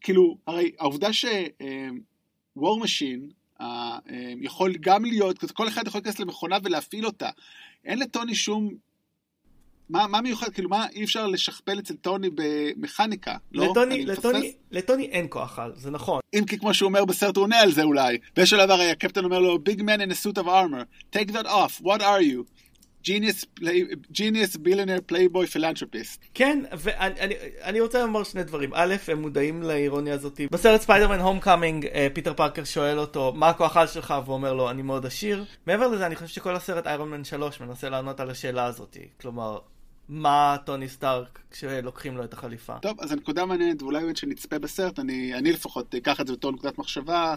[0.00, 1.24] כאילו, הרי העובדה ש...
[2.56, 3.26] וור אה, מאשין, אה,
[4.40, 7.28] יכול גם להיות, כל אחד יכול להיכנס למכונה ולהפעיל אותה.
[7.84, 8.70] אין לטוני שום...
[9.90, 13.70] מה, מה מיוחד, כאילו מה אי אפשר לשכפל אצל טוני במכניקה, לא?
[13.70, 16.20] לטוני, לטוני, לטוני אין כוח על, זה נכון.
[16.34, 18.18] אם כי כמו שהוא אומר בסרט הוא עונה על זה אולי.
[18.36, 21.82] באיזשהו דבר הקפטן אומר לו, big man in a suit of armor, take that off,
[21.82, 22.44] what are you?
[23.04, 23.44] Genius,
[24.12, 26.26] genius billionaire playboy philanthropist.
[26.34, 28.70] כן, ואני רוצה לומר שני דברים.
[28.74, 30.40] א', הם מודעים לאירוניה הזאת.
[30.50, 34.14] בסרט ספיידרמן הום קאמינג, פיטר פארקר שואל אותו, מה הכוח על שלך?
[34.24, 35.44] והוא אומר לו, אני מאוד עשיר.
[35.66, 38.96] מעבר לזה, אני חושב שכל הסרט איירון מן 3 מנסה לענות על השאלה הזאת.
[39.20, 39.58] כלומר,
[40.08, 42.78] מה טוני סטארק כשלוקחים לו את החליפה.
[42.78, 46.52] טוב, אז הנקודה מעניינת, ואולי באמת שנצפה בסרט, אני, אני לפחות אקח את זה בתור
[46.52, 47.34] נקודת מחשבה,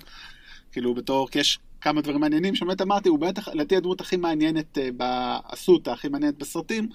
[0.72, 4.78] כאילו בתור, כי יש כמה דברים מעניינים, שבאמת אמרתי, הוא בטח, לדעתי הדמות הכי מעניינת
[4.78, 6.90] אה, באסותא, הכי מעניינת בסרטים,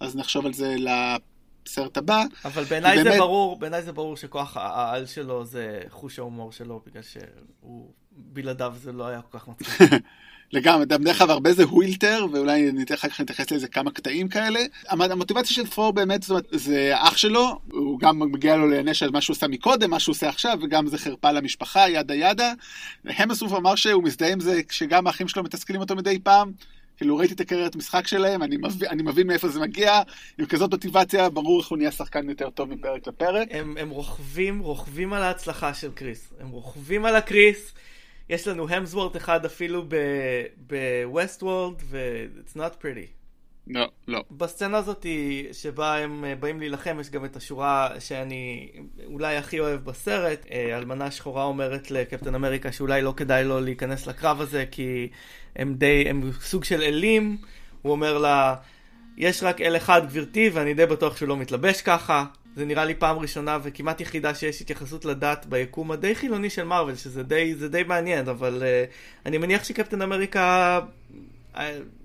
[0.00, 2.24] אז נחשוב על זה לסרט הבא.
[2.44, 3.12] אבל בעיניי באמת...
[3.12, 8.74] זה ברור, בעיניי זה ברור שכוח העל שלו זה חוש ההומור שלו, בגלל שהוא, בלעדיו
[8.82, 9.90] זה לא היה כל כך מצחיק.
[10.52, 14.60] לגמרי, דרך אגב הרבה זה הווילטר, ואולי ניתן אחר כך נתייחס לאיזה כמה קטעים כאלה.
[14.88, 19.10] המוטיבציה של פור באמת, זאת אומרת, זה אח שלו, הוא גם מגיע לו להיענש על
[19.10, 22.52] מה שהוא עשה מקודם, מה שהוא עושה עכשיו, וגם זה חרפה למשפחה, ידה ידה.
[23.04, 26.52] המסוף אמר שהוא מזדהה עם זה כשגם האחים שלו מתסכלים אותו מדי פעם.
[26.96, 30.00] כאילו ראיתי את הקריירת משחק שלהם, אני מבין, אני מבין מאיפה זה מגיע,
[30.38, 33.48] עם כזאת מוטיבציה, ברור איך הוא נהיה שחקן יותר טוב מפרק לפרק.
[33.50, 36.32] הם, הם רוכבים, רוכבים על ההצלחה של קריס.
[36.40, 37.72] הם רוכבים על הקריס.
[38.28, 39.84] יש לנו המסוורט אחד אפילו
[40.56, 43.24] בווסט וולד, ו-it's not pretty.
[43.66, 44.24] לא, לא.
[44.30, 45.06] בסצנה הזאת
[45.52, 48.70] שבה הם אה, באים להילחם, יש גם את השורה שאני
[49.06, 50.46] אולי הכי אוהב בסרט.
[50.50, 55.08] אה, אלמנה שחורה אומרת לקפטן אמריקה שאולי לא כדאי לו להיכנס לקרב הזה, כי
[55.56, 57.36] הם די, הם סוג של אלים.
[57.82, 58.54] הוא אומר לה,
[59.16, 62.24] יש רק אל אחד גברתי, ואני די בטוח שהוא לא מתלבש ככה.
[62.56, 66.94] זה נראה לי פעם ראשונה וכמעט יחידה שיש התייחסות לדת ביקום הדי חילוני של מארוול,
[66.94, 70.80] שזה די, די מעניין, אבל uh, אני מניח שקפטן אמריקה
[71.54, 71.58] uh,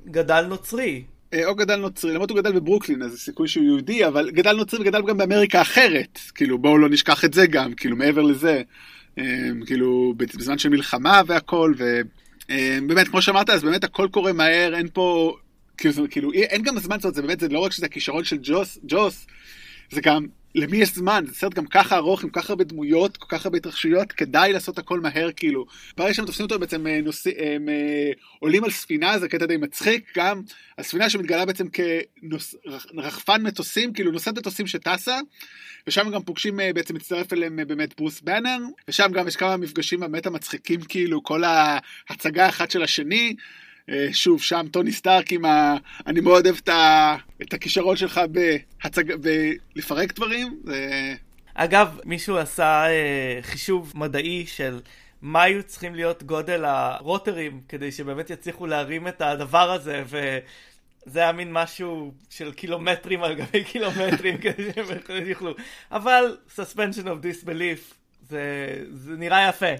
[0.08, 1.04] גדל נוצרי.
[1.34, 4.80] אה, או גדל נוצרי, למרות הוא גדל בברוקלין, אז סיכוי שהוא יהודי, אבל גדל נוצרי
[4.80, 6.20] וגדל גם באמריקה אחרת.
[6.36, 8.62] כאילו, בואו לא נשכח את זה גם, כאילו, מעבר לזה.
[9.66, 15.36] כאילו, בזמן של מלחמה והכל, ובאמת, כמו שאמרת, אז באמת הכל קורה מהר, אין פה,
[15.78, 18.80] כאילו, כאילו אין גם זמן, זאת זה באמת, זה לא רק שזה הכישרון של ג'וס,
[18.88, 19.28] ג'וס,
[19.92, 21.24] זה גם למי יש זמן?
[21.28, 24.54] זה סרט גם ככה ארוך, עם כל כך הרבה דמויות, כל כך הרבה התרחשויות, כדאי
[24.54, 25.66] לעשות הכל מהר כאילו.
[25.98, 27.28] ברגע שהם תופסים אותו בעצם אה, נוס...
[27.28, 30.42] הם אה, עולים על ספינה, זה קטע די מצחיק, גם
[30.78, 31.68] הספינה שמתגלה בעצם
[32.96, 35.20] כרחפן מטוסים, כאילו נושאת מטוסים שטסה,
[35.88, 38.58] ושם גם פוגשים אה, בעצם מצטרף אליהם באמת ברוס בנר,
[38.88, 43.36] ושם גם יש כמה מפגשים באמת המצחיקים כאילו, כל ההצגה האחת של השני.
[43.90, 45.76] אה, שוב, שם טוני סטארק עם ה...
[46.08, 47.16] אני מאוד אוהב את, ה...
[47.42, 49.04] את הכישרון שלך בהצג...
[49.76, 50.60] בלפרק דברים.
[51.54, 54.80] אגב, מישהו עשה אה, חישוב מדעי של
[55.22, 61.32] מה היו צריכים להיות גודל הרוטרים כדי שבאמת יצליחו להרים את הדבר הזה, וזה היה
[61.32, 65.56] מין משהו של קילומטרים על גבי קילומטרים כדי שהם יוכלו.
[65.92, 67.94] אבל suspension of disbelief,
[68.30, 68.44] זה,
[68.92, 69.74] זה נראה יפה.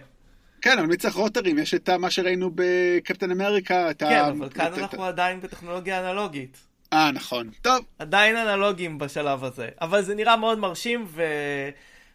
[0.62, 1.60] כן, אבל מי צריך רוטרים?
[1.60, 3.94] יש את מה שראינו בקפטן אמריקה.
[3.94, 4.30] כן, ה...
[4.30, 6.58] אבל כאן אנחנו עדיין בטכנולוגיה אנלוגית.
[6.94, 7.50] אה, נכון.
[7.62, 7.86] טוב.
[8.00, 9.70] עדיין אנלוגים בשלב הזה.
[9.82, 11.24] אבל זה נראה מאוד מרשים, ו...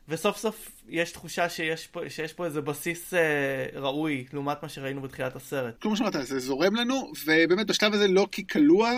[0.09, 5.01] וסוף סוף יש תחושה שיש פה, שיש פה איזה בסיס אה, ראוי לעומת מה שראינו
[5.01, 5.75] בתחילת הסרט.
[5.81, 8.89] כמו שאמרת, זה זורם לנו, ובאמת בשלב הזה לא כי כלוא,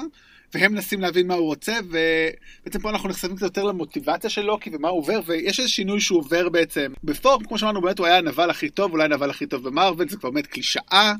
[0.54, 4.70] והם מנסים להבין מה הוא רוצה, ובעצם פה אנחנו נחשפים קצת יותר למוטיבציה של לוקי
[4.72, 6.92] ומה הוא עובר, ויש איזה שינוי שהוא עובר בעצם.
[7.04, 10.16] בפורם, כמו שאמרנו, באמת הוא היה הנבל הכי טוב, אולי הנבל הכי טוב במרוויל, זה
[10.16, 11.12] כבר באמת קלישאה.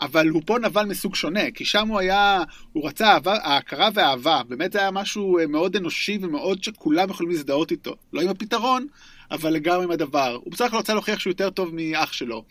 [0.00, 4.42] אבל הוא פה נבל מסוג שונה, כי שם הוא היה, הוא רצה אהבה, ההכרה והאהבה,
[4.48, 7.96] באמת זה היה משהו אה, מאוד אנושי ומאוד שכולם יכולים להזדהות איתו.
[8.12, 8.86] לא עם הפתרון,
[9.30, 10.38] אבל לגמרי עם הדבר.
[10.44, 12.44] הוא בסך הכל רצה להוכיח שהוא יותר טוב מאח שלו.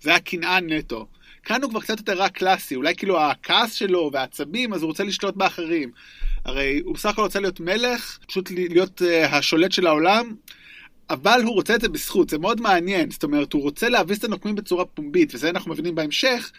[0.00, 1.06] זה היה קנאה נטו.
[1.42, 5.04] כאן הוא כבר קצת יותר רק קלאסי, אולי כאילו הכעס שלו והעצבים, אז הוא רוצה
[5.04, 5.90] לשלוט באחרים.
[6.44, 10.34] הרי הוא בסך הכל רוצה להיות מלך, פשוט להיות uh, השולט של העולם,
[11.10, 13.10] אבל הוא רוצה את זה בזכות, זה מאוד מעניין.
[13.10, 16.50] זאת אומרת, הוא רוצה להביס את הנוקמים בצורה פומבית, וזה אנחנו מבינים בהמשך.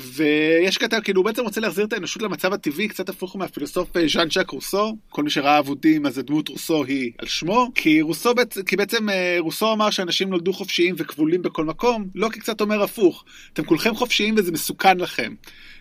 [0.00, 4.08] ויש קטע, כאילו הוא בעצם רוצה להחזיר את האנושות למצב הטבעי, קצת הפוך מהפילוסוף אה,
[4.08, 4.96] ז'אן ז'אק רוסו.
[5.08, 7.68] כל מי שראה אבודים, אז הדמות רוסו היא על שמו.
[7.74, 8.32] כי רוסו,
[8.66, 12.82] כי בעצם אה, רוסו אמר שאנשים נולדו חופשיים וכבולים בכל מקום, לא כי קצת אומר
[12.82, 13.24] הפוך.
[13.52, 15.34] אתם כולכם חופשיים וזה מסוכן לכם.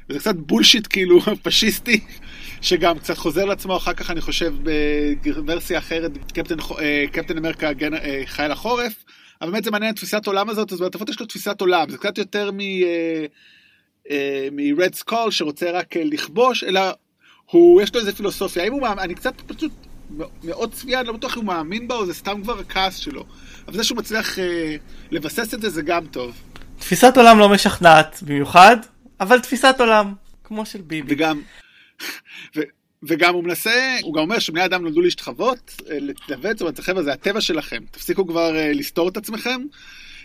[0.10, 2.00] וזה קצת בולשיט כאילו פשיסטי,
[2.62, 4.54] שגם קצת חוזר לעצמו אחר כך, אני חושב,
[5.24, 7.72] בוורסיה אחרת, קפטן, אה, קפטן אמריקה
[8.26, 8.94] חייל החורף.
[9.42, 12.18] אבל באמת זה מעניין תפיסת עולם הזאת, אז לפחות יש לו תפיסת עולם, זה קצת
[12.18, 12.60] יותר מ...
[14.10, 16.82] אה, מ-Red Skull שרוצה רק אה, לכבוש, אלא
[17.46, 18.64] הוא, יש לו איזה פילוסופיה.
[18.64, 19.72] האם הוא מאמין, אני קצת פשוט
[20.44, 23.26] מאוד צביעה, אני לא בטוח אם הוא מאמין בה או זה סתם כבר הכעס שלו.
[23.68, 24.76] אבל זה שהוא מצליח אה,
[25.12, 26.36] לבסס את זה, זה גם טוב.
[26.80, 28.78] תפיסת עולם לא משכנעת במיוחד,
[29.20, 31.14] אבל תפיסת עולם, כמו של ביבי.
[31.14, 31.42] וגם,
[32.56, 32.62] ו,
[33.04, 37.04] וגם הוא מנסה, הוא גם אומר שבני אדם נולדו להשתחוות, אה, להתלבט, זאת אומרת, חבר'ה,
[37.04, 39.62] זה הטבע שלכם, תפסיקו כבר אה, לסתור את עצמכם.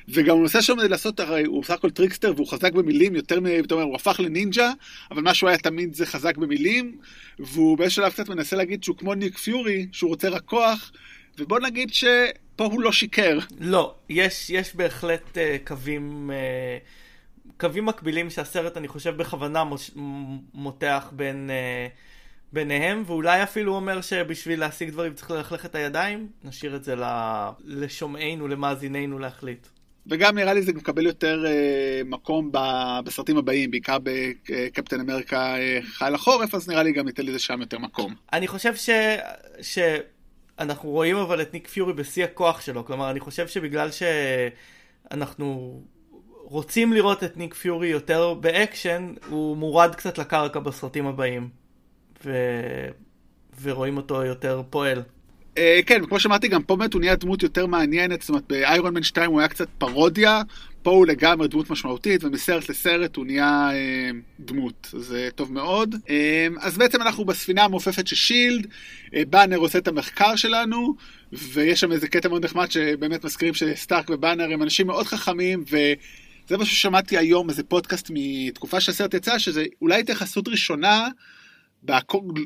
[0.08, 3.46] וגם הוא מנסה שם לעשות, הרי הוא סך הכל trickster והוא חזק במילים יותר מ...
[3.46, 4.72] אתה אומר, הוא הפך לנינג'ה,
[5.10, 6.98] אבל מה שהוא היה תמיד זה חזק במילים,
[7.38, 10.92] והוא באיזשהו שלב קצת מנסה להגיד שהוא כמו ניק פיורי, שהוא רוצה רק כוח,
[11.38, 13.38] ובוא נגיד שפה הוא לא שיקר.
[13.60, 16.30] לא, יש, יש בהחלט uh, קווים...
[16.30, 17.56] Uh...
[17.60, 19.90] קווים מקבילים שהסרט, אני חושב, בכוונה מוש...
[20.54, 21.92] מותח בין, uh,
[22.52, 26.28] ביניהם, ואולי אפילו אומר שבשביל להשיג דברים צריך ללכלך את הידיים.
[26.44, 26.94] נשאיר את זה
[27.64, 29.66] לשומעינו, למאזיננו להחליט.
[30.10, 32.58] וגם נראה לי זה מקבל יותר uh, מקום ב,
[33.04, 37.60] בסרטים הבאים, בעיקר בקפטן אמריקה uh, חייל החורף, אז נראה לי גם ניתן לזה שם
[37.60, 38.14] יותר מקום.
[38.32, 38.90] אני חושב ש...
[39.62, 43.88] שאנחנו רואים אבל את ניק פיורי בשיא הכוח שלו, כלומר אני חושב שבגלל
[45.10, 45.80] שאנחנו
[46.42, 51.48] רוצים לראות את ניק פיורי יותר באקשן, הוא מורד קצת לקרקע בסרטים הבאים,
[52.24, 52.32] ו...
[53.62, 55.02] ורואים אותו יותר פועל.
[55.56, 58.94] אה, כן, כמו שאמרתי, גם פה באמת הוא נהיה דמות יותר מעניינת, זאת אומרת, באיירון
[58.94, 60.42] מן 2 הוא היה קצת פרודיה,
[60.82, 65.94] פה הוא לגמרי דמות משמעותית, ומסרט לסרט הוא נהיה אה, דמות, זה טוב מאוד.
[65.94, 66.08] אה,
[66.60, 70.94] אז בעצם אנחנו בספינה המעופפת של שילד, uh, באנר עושה את המחקר שלנו,
[71.32, 76.56] ויש שם איזה קטע מאוד נחמד שבאמת מזכירים שסטארק ובאנר הם אנשים מאוד חכמים, וזה
[76.58, 81.08] מה ששמעתי היום, איזה פודקאסט מתקופה שהסרט יצא, שזה אולי התייחסות ראשונה.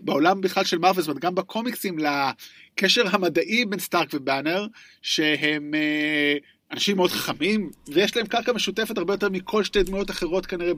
[0.02, 4.66] בעולם בכלל של מרוויל, זאת אומרת גם בקומיקסים, לקשר המדעי בין סטארק ובאנר,
[5.02, 6.34] שהם אה,
[6.72, 10.74] אנשים מאוד חכמים, ויש להם קרקע משותפת הרבה יותר מכל שתי דמויות אחרות כנראה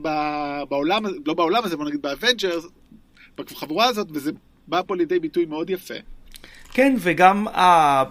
[0.69, 2.65] בעולם, לא בעולם הזה, בוא נגיד באבנג'רס,
[3.37, 4.31] בחבורה הזאת, וזה
[4.67, 5.93] בא פה לידי ביטוי מאוד יפה.
[6.73, 8.03] כן, וגם ה...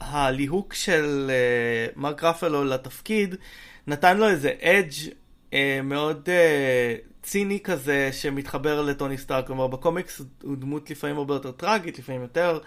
[0.00, 3.34] הליהוק של אה, מרק רפלו לתפקיד
[3.86, 5.12] נתן לו איזה edge
[5.52, 11.50] אה, מאוד אה, ציני כזה שמתחבר לטוני סטארק, כלומר בקומיקס הוא דמות לפעמים הרבה יותר
[11.50, 12.58] טראגית, לפעמים יותר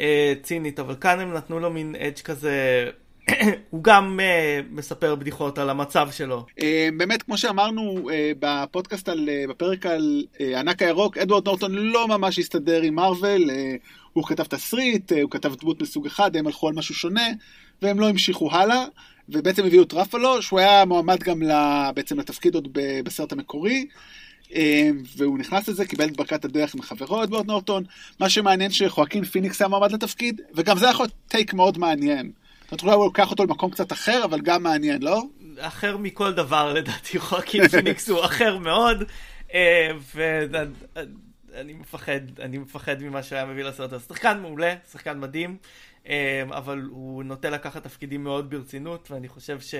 [0.00, 2.90] אה, צינית, אבל כאן הם נתנו לו מין edge כזה,
[3.70, 6.46] הוא גם אה, מספר בדיחות על המצב שלו.
[6.62, 11.74] אה, באמת, כמו שאמרנו אה, בפודקאסט, על, אה, בפרק על אה, ענק הירוק, אדוארד נורטון
[11.74, 13.74] לא ממש הסתדר עם מארוול, אה,
[14.12, 17.26] הוא כתב תסריט, אה, הוא כתב דמות מסוג אחד, הם הלכו על משהו שונה,
[17.82, 18.84] והם לא המשיכו הלאה.
[19.28, 21.42] ובעצם הביאו את רפלו, שהוא היה מועמד גם
[21.94, 22.68] בעצם לתפקיד עוד
[23.04, 23.86] בסרט המקורי.
[24.54, 27.84] אה, והוא נכנס לזה, קיבל את ברכת הדרך מחברו אדוארד נורטון.
[28.20, 32.30] מה שמעניין שחואקין פיניקס היה מועמד לתפקיד, וגם זה יכול להיות take מאוד מעניין.
[32.70, 35.22] זאת אומרת, הוא לוקח אותו למקום קצת אחר, אבל גם מעניין, לא?
[35.58, 39.04] אחר מכל דבר לדעתי, חואקין פיניקס הוא אחר מאוד,
[39.54, 44.04] אה, ואני מפחד, אני מפחד ממה שהיה מביא לסרט הזה.
[44.08, 45.56] שחקן מעולה, שחקן מדהים.
[46.06, 49.74] אמ, אבל הוא נוטה לקחת תפקידים מאוד ברצינות, ואני חושב ש...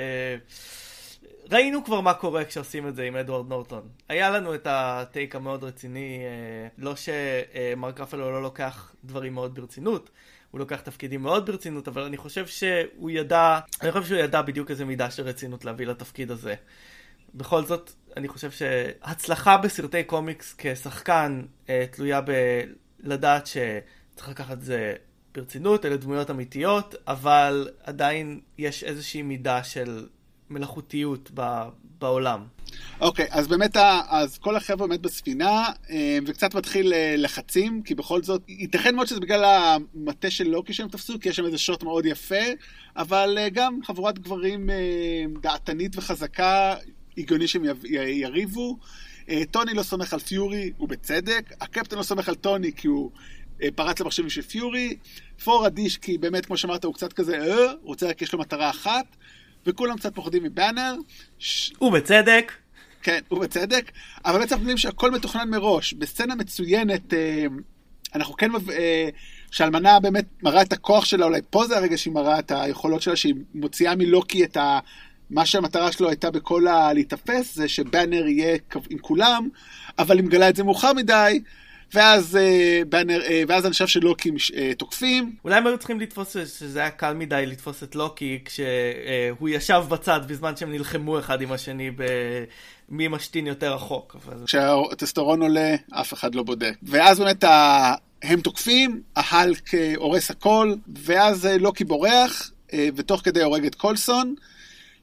[1.50, 3.88] ראינו כבר מה קורה כשעושים את זה עם אדוארד נורטון.
[4.08, 10.10] היה לנו את הטייק המאוד רציני, אה, לא שמרק רפלו לא לוקח דברים מאוד ברצינות,
[10.50, 14.70] הוא לוקח תפקידים מאוד ברצינות, אבל אני חושב שהוא ידע, אני חושב שהוא ידע בדיוק
[14.70, 16.54] איזה מידה של רצינות להביא לתפקיד הזה.
[17.34, 22.20] בכל זאת, אני חושב שהצלחה בסרטי קומיקס כשחקן אה, תלויה
[23.00, 24.94] בלדעת שצריך לקחת את זה
[25.36, 30.06] ברצינות, אלה דמויות אמיתיות, אבל עדיין יש איזושהי מידה של
[30.50, 31.62] מלאכותיות ב,
[31.98, 32.44] בעולם.
[33.00, 33.76] אוקיי, okay, אז באמת,
[34.08, 39.06] אז כל החבר'ה באמת בספינה, אה, וקצת מתחיל אה, לחצים, כי בכל זאת, ייתכן מאוד
[39.06, 42.44] שזה בגלל המטה של לוקי שהם תפסו, כי יש שם איזה שוט מאוד יפה,
[42.96, 44.70] אבל אה, גם חבורת גברים
[45.40, 46.74] דעתנית וחזקה,
[47.18, 48.78] הגיוני שהם יריבו.
[49.50, 51.52] טוני לא סומך על פיורי, ובצדק.
[51.60, 53.10] הקפטן לא סומך על טוני כי הוא
[53.74, 54.96] פרץ למחשבים של פיורי,
[55.44, 58.70] פור אדיש כי באמת, כמו שאמרת, הוא קצת כזה, אה, רוצה רק, יש לו מטרה
[58.70, 59.16] אחת,
[59.66, 60.94] וכולם קצת פוחדים מבאנר.
[61.80, 62.52] ובצדק.
[63.02, 63.92] כן, ובצדק,
[64.24, 65.92] אבל בעצם אנחנו יודעים שהכל מתוכנן מראש.
[65.92, 67.44] בסצנה מצוינת, אה,
[68.14, 69.08] אנחנו כן, אה,
[69.50, 73.16] שאלמנה באמת מראה את הכוח שלה, אולי פה זה הרגע שהיא מראה את היכולות שלה,
[73.16, 74.78] שהיא מוציאה מלוקי את ה...
[75.30, 76.92] מה שהמטרה שלו הייתה בכל ה...
[76.92, 78.58] להיתפס, זה שבאנר יהיה
[78.90, 79.48] עם כולם,
[79.98, 81.40] אבל היא מגלה את זה מאוחר מדי,
[81.94, 85.34] ואז, אה, באנר, אה, ואז אנשיו של לוקי אה, תוקפים.
[85.44, 90.20] אולי הם היו צריכים לתפוס שזה היה קל מדי לתפוס את לוקי כשהוא ישב בצד
[90.26, 92.02] בזמן שהם נלחמו אחד עם השני ב...
[92.88, 94.16] מי משתין יותר רחוק.
[94.16, 94.46] אבל...
[94.46, 96.74] כשהטסטורון עולה, אף אחד לא בודק.
[96.82, 97.94] ואז באמת ה...
[98.22, 104.34] הם תוקפים, ההלק הורס הכל, ואז לוקי בורח, ותוך כדי הורג את קולסון.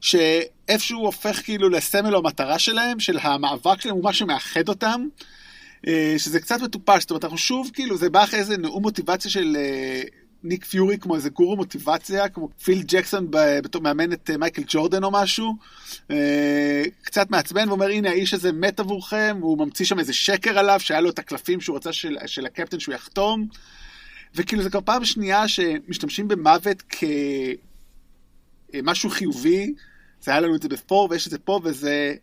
[0.00, 5.06] שאיפשהו הופך כאילו לסמל או מטרה שלהם, של המאבק שלהם, הוא מה שמאחד אותם.
[5.88, 9.30] אה, שזה קצת מטופש, זאת אומרת, אנחנו שוב, כאילו, זה בא אחרי איזה נאום מוטיבציה
[9.30, 10.02] של אה,
[10.42, 15.04] ניק פיורי, כמו איזה גורו מוטיבציה, כמו פיל ג'קסון בתור מאמן את אה, מייקל ג'ורדן
[15.04, 15.56] או משהו.
[17.02, 21.00] קצת מעצבן ואומר, הנה, האיש הזה מת עבורכם, הוא ממציא שם איזה שקר עליו, שהיה
[21.00, 23.46] לו את הקלפים שהוא רצה של, של הקפטן שהוא יחתום.
[24.34, 26.82] וכאילו, זה כבר פעם שנייה שמשתמשים במוות
[28.72, 29.74] כמשהו חיובי.
[30.20, 32.14] זה היה לנו את זה בפור, ויש את זה פה, וזה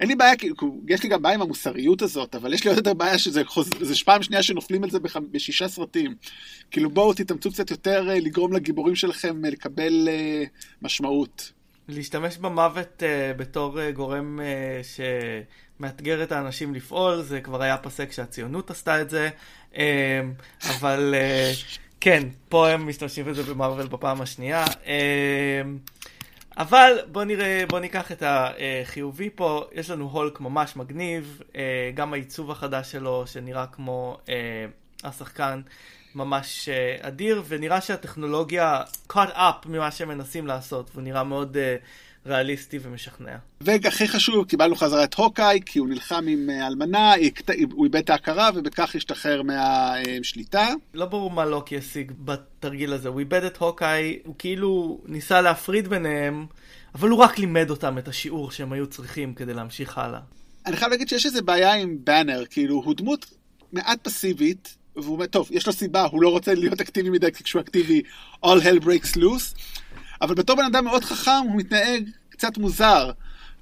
[0.00, 0.32] אין לי בעיה,
[0.88, 3.70] יש לי גם בעיה עם המוסריות הזאת, אבל יש לי עוד יותר בעיה שזה חוז...
[4.04, 5.16] פעם שנייה שנופלים על זה בח...
[5.16, 6.14] בשישה סרטים.
[6.70, 10.48] כאילו בואו תתאמצו קצת יותר אה, לגרום לגיבורים שלכם אה, לקבל uh,
[10.82, 11.52] משמעות.
[11.88, 15.02] להשתמש במוות uh, בתור uh, גורם uh,
[15.78, 19.28] שמאתגר את האנשים לפעול, זה כבר היה פסק שהציונות עשתה את זה,
[19.72, 19.76] uh,
[20.70, 24.64] אבל uh, כן, פה הם משתמשים בזה במרוויל בפעם השנייה.
[24.64, 24.88] Uh,
[26.56, 32.12] אבל בוא נראה, בוא ניקח את החיובי פה, יש לנו הולק ממש מגניב, אה, גם
[32.12, 34.66] העיצוב החדש שלו שנראה כמו אה,
[35.04, 35.60] השחקן
[36.14, 41.56] ממש אה, אדיר, ונראה שהטכנולוגיה cut up ממה שהם מנסים לעשות, והוא נראה מאוד
[42.26, 43.36] ריאליסטי ומשכנע.
[43.60, 47.12] והכי חשוב, קיבלנו חזרה את הוקאי, כי הוא נלחם עם אה, אלמנה,
[47.72, 50.68] הוא איבד את ההכרה, ובכך השתחרר מהשליטה.
[50.94, 55.88] לא ברור מה לוקי השיג בתרגיל הזה, הוא איבד את הוקאי, הוא כאילו ניסה להפריד
[55.88, 56.46] ביניהם,
[56.94, 60.20] אבל הוא רק לימד אותם את השיעור שהם היו צריכים כדי להמשיך הלאה.
[60.66, 63.26] אני חייב להגיד שיש איזה בעיה עם באנר, כאילו, הוא דמות
[63.72, 67.44] מעט פסיבית, והוא אומר, טוב, יש לו סיבה, הוא לא רוצה להיות אקטיבי מדי, כי
[67.44, 68.02] כשהוא אקטיבי,
[68.44, 69.58] all hell breaks loose.
[70.22, 73.10] אבל בתור בן אדם מאוד חכם, הוא מתנהג קצת מוזר.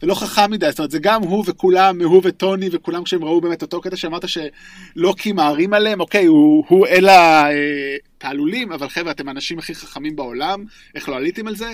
[0.03, 3.63] ולא חכם מדי, זאת אומרת, זה גם הוא וכולם, הוא וטוני וכולם כשהם ראו באמת
[3.63, 9.59] אותו קטע שאמרת שלוקי מערים עליהם, אוקיי, הוא, הוא אל התעלולים, אבל חבר'ה, אתם האנשים
[9.59, 10.65] הכי חכמים בעולם,
[10.95, 11.73] איך לא עליתם על זה?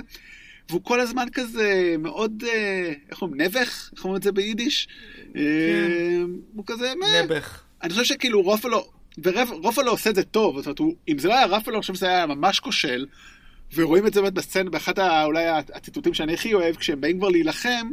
[0.71, 3.90] והוא כל הזמן כזה מאוד, אה, איך אומרים, נבך?
[3.97, 4.88] איך אומרים את זה ביידיש?
[5.35, 5.40] כן.
[5.40, 6.23] אה,
[6.55, 6.93] הוא כזה,
[7.25, 7.62] נבך.
[7.83, 8.90] אני חושב שכאילו רופלו,
[9.23, 11.95] ורופלו עושה את זה טוב, זאת אומרת, הוא, אם זה לא היה רפלו, אני חושב
[11.95, 13.07] שזה היה ממש כושל.
[13.74, 17.28] ורואים את זה באמת בסצנה, באחת ה, אולי הציטוטים שאני הכי אוהב, כשהם באים כבר
[17.28, 17.88] להילחם,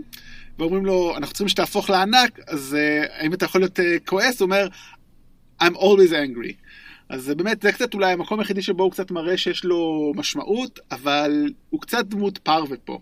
[0.60, 4.42] ואומרים לו, אנחנו צריכים שתהפוך לענק, אז uh, האם אתה יכול להיות uh, כועס?
[4.42, 4.68] הוא אומר,
[5.62, 6.54] I'm always angry.
[7.10, 10.80] אז זה באמת, זה קצת אולי המקום היחידי שבו הוא קצת מראה שיש לו משמעות,
[10.92, 13.00] אבל הוא קצת דמות פרווה פה.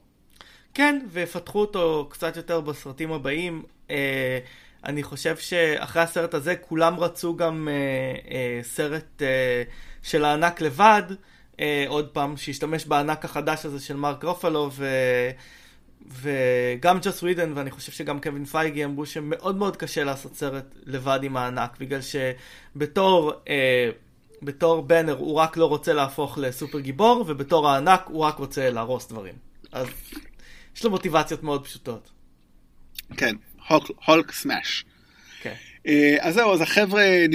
[0.74, 3.64] כן, ויפתחו אותו קצת יותר בסרטים הבאים.
[3.88, 3.92] Uh,
[4.86, 9.24] אני חושב שאחרי הסרט הזה כולם רצו גם uh, uh, סרט uh,
[10.04, 11.04] של הענק לבד.
[11.60, 14.86] אה, עוד פעם, שהשתמש בענק החדש הזה של מרק רופלו, ו...
[16.22, 21.20] וגם ג'וס ווידן, ואני חושב שגם קווין פייגי אמרו שמאוד מאוד קשה לעשות סרט לבד
[21.24, 23.90] עם הענק, בגלל שבתור אה,
[24.42, 29.08] בתור בנר הוא רק לא רוצה להפוך לסופר גיבור, ובתור הענק הוא רק רוצה להרוס
[29.08, 29.34] דברים.
[29.72, 29.88] אז
[30.76, 32.12] יש לו מוטיבציות מאוד פשוטות.
[33.18, 33.36] כן,
[34.06, 34.86] הולק סמאש.
[35.88, 37.26] אה, אז זהו, אז החבר'ה אה,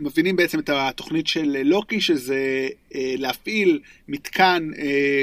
[0.00, 4.70] מבינים בעצם את התוכנית של לוקי, שזה אה, להפעיל מתקן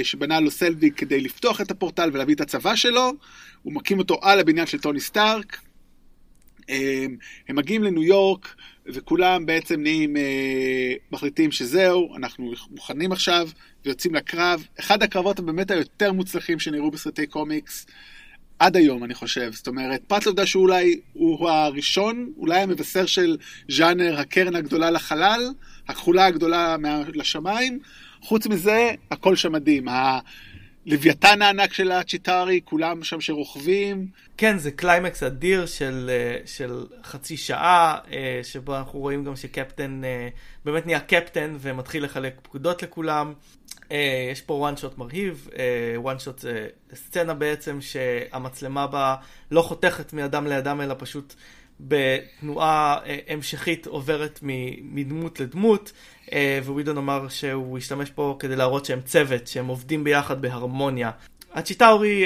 [0.03, 3.11] שבנה לו סלווי כדי לפתוח את הפורטל ולהביא את הצבא שלו.
[3.63, 5.57] הוא מקים אותו על הבניין של טוני סטארק.
[7.49, 8.55] הם מגיעים לניו יורק,
[8.85, 10.15] וכולם בעצם נהיים,
[11.11, 13.49] מחליטים שזהו, אנחנו מוכנים עכשיו,
[13.85, 14.67] ויוצאים לקרב.
[14.79, 17.85] אחד הקרבות הבאמת היותר מוצלחים שנראו בסרטי קומיקס.
[18.59, 19.53] עד היום, אני חושב.
[19.53, 23.37] זאת אומרת, פרט לעובדה שהוא אולי הוא הראשון, אולי המבשר של
[23.69, 25.41] ז'אנר הקרן הגדולה לחלל,
[25.87, 26.75] הכחולה הגדולה.
[27.13, 27.79] לשמיים.
[28.21, 29.87] חוץ מזה, הכל שם מדהים.
[29.87, 34.07] הלוויתן הענק של הצ'יטארי, כולם שם שרוכבים.
[34.37, 40.01] כן, זה קליימקס אדיר של, אה, של חצי שעה, אה, שבו אנחנו רואים גם שקפטן
[40.03, 40.27] אה,
[40.65, 43.33] באמת נהיה קפטן ומתחיל לחלק פקודות לכולם.
[43.95, 45.57] Uh, יש פה one shot מרהיב, uh,
[46.05, 49.15] one shot זה סצנה בעצם שהמצלמה בה
[49.51, 51.33] לא חותכת מאדם לאדם אלא פשוט
[51.79, 54.39] בתנועה uh, המשכית עוברת
[54.81, 55.91] מדמות לדמות,
[56.65, 61.11] ווידון אמר שהוא השתמש פה כדי להראות שהם צוות, שהם עובדים ביחד בהרמוניה.
[61.53, 62.25] הצ'יטאורי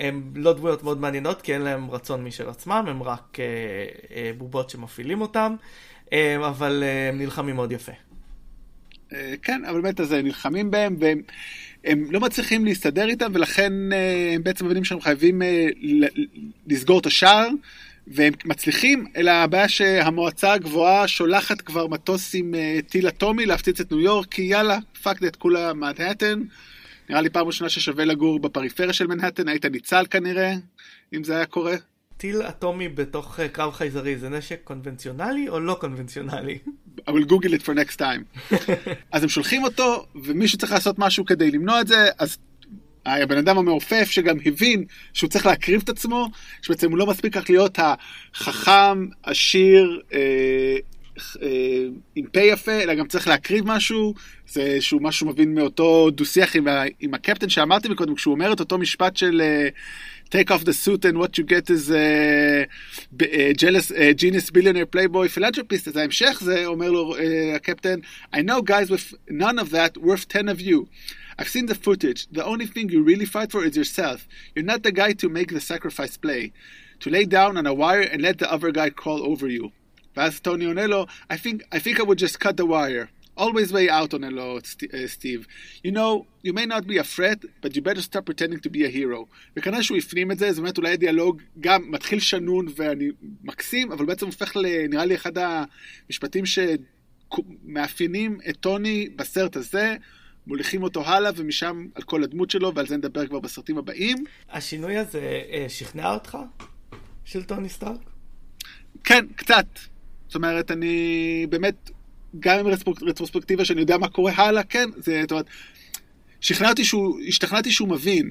[0.00, 3.44] הם לא דמויות מאוד מעניינות, כי אין להם רצון משל עצמם, הם רק אה,
[4.16, 5.56] אה, בובות שמפעילים אותם,
[6.12, 7.92] אה, אבל אה, הם נלחמים מאוד יפה.
[9.14, 11.22] אה, כן, אבל באמת אז הם נלחמים בהם, והם
[11.84, 15.66] הם לא מצליחים להסתדר איתם, ולכן אה, הם בעצם מבינים שהם חייבים אה,
[16.66, 17.48] לסגור את השער,
[18.06, 23.92] והם מצליחים, אלא הבעיה שהמועצה הגבוהה שולחת כבר מטוס עם אה, טיל אטומי להפציץ את
[23.92, 26.42] ניו יורק, כי יאללה, fuck את כולה מנהטן.
[27.10, 30.54] נראה לי פעם ראשונה ששווה לגור בפריפריה של מנהטן, היית ניצל כנראה,
[31.14, 31.74] אם זה היה קורה.
[32.20, 36.58] טיל אטומי בתוך אה, קרב חייזרי זה נשק קונבנציונלי או לא קונבנציונלי?
[36.98, 38.54] I will google it for next time.
[39.12, 42.38] אז הם שולחים אותו, ומישהו צריך לעשות משהו כדי למנוע את זה, אז
[43.06, 46.28] הבן אדם המעופף שגם הבין שהוא צריך להקריב את עצמו,
[46.62, 50.76] שבעצם הוא לא מספיק רק להיות החכם, עשיר, אה,
[51.42, 54.14] אה, עם פה יפה, אלא גם צריך להקריב משהו,
[54.48, 58.60] זה איזשהו משהו מבין מאותו דו-שיח עם, ה- עם הקפטן שאמרתי מקודם, כשהוא אומר את
[58.60, 59.40] אותו משפט של...
[59.40, 59.68] אה,
[60.29, 62.67] take off the suit and what you get is a,
[63.21, 67.99] a jealous a genius billionaire playboy philanthropist אז ההמשך זה אומר לו uh, הקפטן
[68.33, 70.87] I know guys with none of that worth 10 of you
[71.37, 74.83] I've seen the footage the only thing you really fight for is yourself you're not
[74.83, 76.51] the guy to make the sacrifice play
[77.01, 79.71] to lay down on a wire and let the other guy crawl over you
[80.17, 83.72] ואז טוני עונה לו I think, I think I would just cut the wire Always
[83.72, 84.58] way out עונה לו
[85.06, 85.46] סטיב.
[85.86, 88.84] You know, you may not be a threat, but you better stop pretending to be
[88.84, 89.26] a hero.
[89.56, 93.08] וכנראה שהוא הפנים את זה, זה באמת אולי דיאלוג גם מתחיל שנון ואני
[93.42, 99.96] מקסים, אבל בעצם הופך לנראה לי אחד המשפטים שמאפיינים את טוני בסרט הזה.
[100.46, 104.24] מוליכים אותו הלאה ומשם על כל הדמות שלו ועל זה נדבר כבר בסרטים הבאים.
[104.50, 106.38] השינוי הזה אה, שכנע אותך?
[107.24, 108.00] של טוני סטארק?
[109.04, 109.66] כן, קצת.
[110.26, 111.90] זאת אומרת, אני באמת
[112.40, 112.66] גם עם
[113.02, 115.46] רטרוספקטיבה שאני יודע מה קורה הלאה, כן, זה, זאת אומרת,
[116.40, 118.30] שכנעתי שהוא, השתכנעתי שהוא מבין.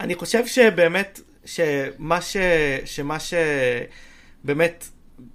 [0.00, 2.36] אני חושב שבאמת, שמה ש...
[2.84, 3.34] שמה ש...
[4.44, 4.88] באמת,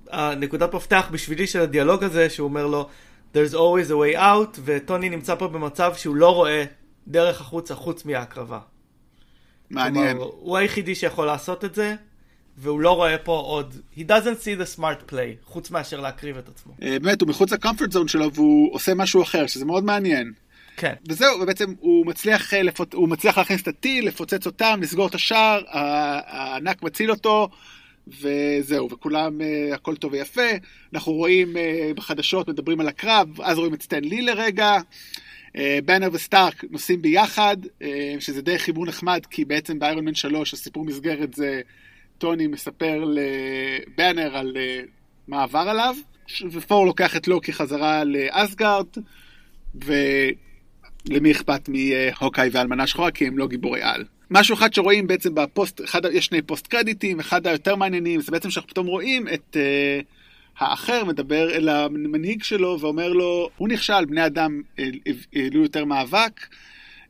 [0.09, 2.89] הנקודת מפתח בשבילי של הדיאלוג הזה, שהוא אומר לו,
[3.33, 6.63] there's always a way out, וטוני נמצא פה במצב שהוא לא רואה
[7.07, 8.59] דרך החוצה חוץ מההקרבה.
[9.69, 10.17] מעניין.
[10.17, 11.95] כלומר, הוא היחידי שיכול לעשות את זה,
[12.57, 16.49] והוא לא רואה פה עוד, he doesn't see the smart play, חוץ מאשר להקריב את
[16.49, 16.73] עצמו.
[16.81, 20.33] אה, באמת, הוא מחוץ לקומפורט זון שלו והוא עושה משהו אחר, שזה מאוד מעניין.
[20.77, 20.93] כן.
[21.07, 22.93] וזהו, ובעצם הוא מצליח, אה, לפוצ...
[22.93, 27.49] הוא מצליח להכניס את הטיל, לפוצץ אותם, לסגור את השער, הענק מציל אותו,
[28.07, 30.49] וזהו, וכולם, uh, הכל טוב ויפה.
[30.93, 34.77] אנחנו רואים uh, בחדשות, מדברים על הקרב, אז רואים את סטן לי לרגע.
[34.77, 37.83] Uh, באנר וסטארק נוסעים ביחד, uh,
[38.19, 41.61] שזה די חיבור נחמד, כי בעצם באיירון מן 3 הסיפור מסגרת זה
[42.21, 44.87] טוני מספר לבאנר על uh,
[45.27, 45.95] מה עבר עליו,
[46.51, 48.85] ופור לוקח את לוקי חזרה לאסגרד,
[49.75, 54.05] ולמי אכפת מהוקאי ואלמנה שחורה, כי הם לא גיבורי על.
[54.31, 58.49] משהו אחד שרואים בעצם בפוסט, אחד, יש שני פוסט קרדיטים, אחד היותר מעניינים, זה בעצם
[58.49, 60.03] שאנחנו פתאום רואים את uh,
[60.57, 66.39] האחר מדבר אל המנהיג שלו ואומר לו, הוא נכשל, בני אדם העלו יותר מאבק,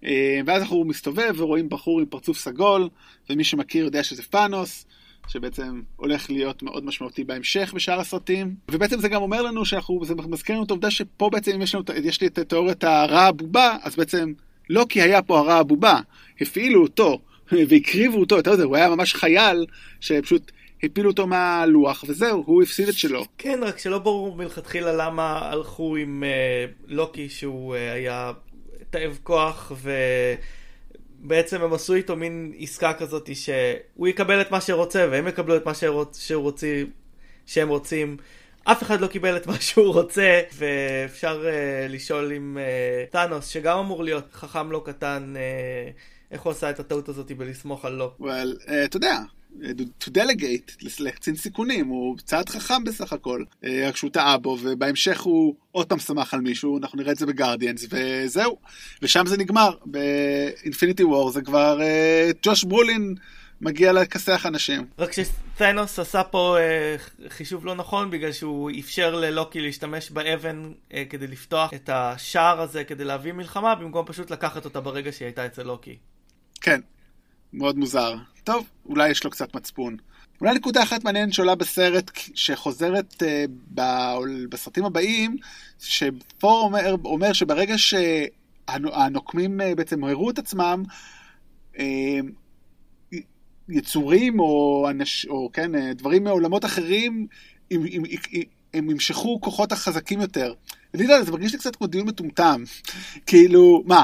[0.01, 0.05] uh,
[0.45, 2.89] ואז אנחנו מסתובב ורואים בחור עם פרצוף סגול,
[3.30, 4.86] ומי שמכיר יודע שזה פאנוס.
[5.28, 8.55] שבעצם הולך להיות מאוד משמעותי בהמשך בשאר הסרטים.
[8.72, 11.76] ובעצם זה גם אומר לנו שאנחנו, זה מזכיר לנו את העובדה שפה בעצם אם יש,
[11.76, 14.34] לנו, יש לי את תיאוריית הרע הבובה, אז בעצם
[14.69, 15.99] לא כי היה פה הרע הבובה,
[16.41, 17.19] הפעילו אותו
[17.69, 19.65] והקריבו אותו, אתה יודע, הוא היה ממש חייל
[19.99, 20.51] שפשוט
[20.84, 23.26] הפילו אותו מהלוח וזהו, הוא הפסיד את שלו.
[23.38, 28.32] כן, רק שלא ברור מלכתחילה למה הלכו עם uh, לוקי שהוא uh, היה
[28.89, 29.91] תאב כוח ו...
[31.24, 35.65] בעצם הם עשו איתו מין עסקה כזאת שהוא יקבל את מה שרוצה והם יקבלו את
[35.65, 36.89] מה שהוא רוצים,
[37.45, 38.17] שהם רוצים.
[38.63, 43.78] אף אחד לא קיבל את מה שהוא רוצה, ואפשר uh, לשאול עם uh, טאנוס, שגם
[43.78, 45.93] אמור להיות חכם לא קטן, uh,
[46.32, 48.12] איך הוא עשה את הטעות הזאת בלסמוך על לא.
[48.20, 49.20] Well, uh, אתה יודע,
[50.04, 53.44] to delegate, לקצין סיכונים, הוא צעד חכם בסך הכל,
[53.88, 57.26] רק שהוא טעה בו, ובהמשך הוא עוד פעם שמח על מישהו, אנחנו נראה את זה
[57.26, 58.58] בגרדיאנס, וזהו.
[59.02, 61.80] ושם זה נגמר, באינפיניטי וור זה כבר
[62.44, 63.16] ג'וש ברולין
[63.62, 64.86] מגיע לכסח אנשים.
[65.00, 66.96] רק שתנוס עשה פה אה,
[67.30, 72.84] חישוב לא נכון, בגלל שהוא אפשר ללוקי להשתמש באבן אה, כדי לפתוח את השער הזה,
[72.84, 75.98] כדי להביא מלחמה, במקום פשוט לקחת אותה ברגע שהיא הייתה אצל לוקי.
[76.62, 76.82] כן,
[77.53, 78.16] מאוד מוזר.
[78.43, 79.97] טוב, אולי יש לו קצת מצפון.
[80.41, 83.80] אולי נקודה אחת מעניינת שעולה בסרט, שחוזרת uh,
[84.49, 85.38] בסרטים הבאים,
[85.80, 90.84] שפור אומר, אומר שברגע שהנוקמים uh, בעצם הראו את עצמם,
[91.76, 91.80] uh,
[93.70, 97.28] יצורים או, אנש, או כן, דברים מעולמות אחרים,
[97.72, 98.03] הם, הם,
[98.34, 98.41] הם,
[98.74, 100.53] הם ימשכו כוחות החזקים יותר.
[100.93, 102.64] וזה מרגיש לי קצת כמו דיון מטומטם.
[103.28, 104.03] כאילו, מה,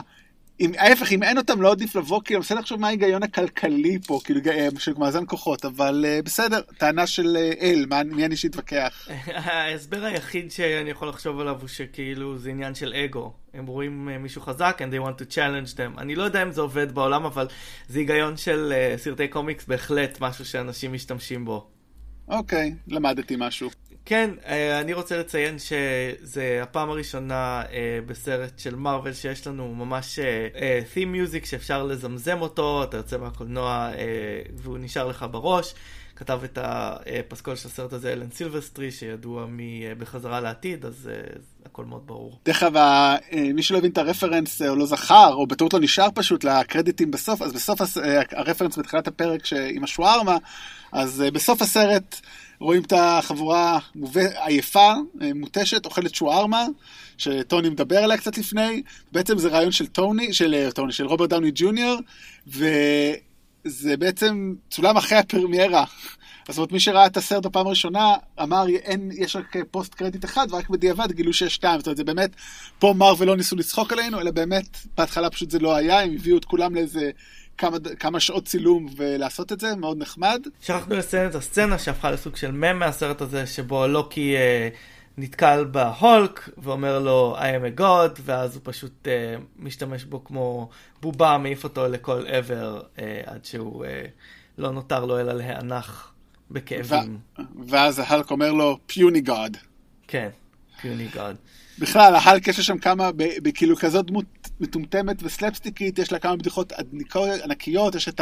[0.60, 4.00] אם, ההפך, אם אין אותם, לא עדיף לבוא, כאילו, אני מנסה לחשוב מה ההיגיון הכלכלי
[4.08, 4.42] פה, כאילו,
[4.80, 9.08] של מאזן כוחות, אבל uh, בסדר, טענה של uh, אל, מה, מי אני שיתווכח?
[9.34, 13.34] ההסבר היחיד שאני יכול לחשוב עליו הוא שכאילו זה עניין של אגו.
[13.54, 16.02] הם רואים מישהו חזק and they want to challenge them.
[16.02, 17.48] אני לא יודע אם זה עובד בעולם, אבל
[17.88, 21.68] זה היגיון של סרטי קומיקס בהחלט משהו שאנשים משתמשים בו.
[22.28, 23.70] אוקיי, okay, למדתי משהו.
[24.10, 30.20] כן, אה, אני רוצה לציין שזה הפעם הראשונה אה, בסרט של מארוול שיש לנו ממש
[30.20, 33.90] אה, theme music שאפשר לזמזם אותו, אתה יוצא מהקולנוע
[34.58, 35.74] והוא נשאר לך בראש.
[36.16, 41.10] כתב את הפסקול של הסרט הזה אלן סילבסטרי, שידוע מבחזרה לעתיד, אז
[41.66, 42.40] הכל מאוד ברור.
[42.46, 42.82] דרך אגב,
[43.54, 47.42] מי שלא הבין את הרפרנס או לא זכר, או בטעות לא נשאר פשוט לקרדיטים בסוף,
[47.42, 47.82] אז בסוף
[48.32, 50.38] הרפרנס בתחילת הפרק עם השווארמה,
[50.92, 52.22] אז בסוף הסרט...
[52.60, 53.80] רואים את החבורה
[54.46, 56.66] עייפה, אה, מותשת, אוכלת שוארמה,
[57.18, 58.84] שטוני מדבר עליה קצת לפני.
[59.12, 62.00] בעצם זה רעיון של טוני, של אה, טוני, של רוברט דאוני ג'וניור,
[62.48, 65.86] וזה בעצם צולם אחרי הפרמיירה.
[66.50, 70.48] זאת אומרת, מי שראה את הסרט בפעם הראשונה, אמר, אין, יש רק פוסט קרדיט אחד,
[70.50, 71.80] ורק בדיעבד גילו שיש שתיים.
[71.80, 72.30] זאת אומרת, זה באמת,
[72.80, 76.38] פה מרוויל לא ניסו לצחוק עלינו, אלא באמת, בהתחלה פשוט זה לא היה, הם הביאו
[76.38, 77.12] את כולם לאיזה
[77.58, 80.48] כמה, כמה שעות צילום ולעשות את זה, מאוד נחמד.
[80.62, 84.70] שכחנו לציין את הסצנה שהפכה לסוג של מם מהסרט הזה, שבו לוקי אה,
[85.18, 90.70] נתקל בהולק ואומר לו I am a god, ואז הוא פשוט אה, משתמש בו כמו
[91.02, 94.06] בובה, מעיף אותו לכל עבר, אה, עד שהוא אה,
[94.58, 96.14] לא נותר לו אלא להיאנח
[96.52, 97.18] בכאבים.
[97.40, 99.58] ו- ואז ההלק אומר לו puny god.
[100.08, 100.30] כן,
[100.82, 101.36] puny god.
[101.80, 104.26] בכלל, ההלק יש שם כמה, בכאילו כזאת דמות
[104.60, 106.74] מטומטמת וסלפסטיקית, יש לה כמה בדיחות
[107.44, 108.22] ענקיות, יש את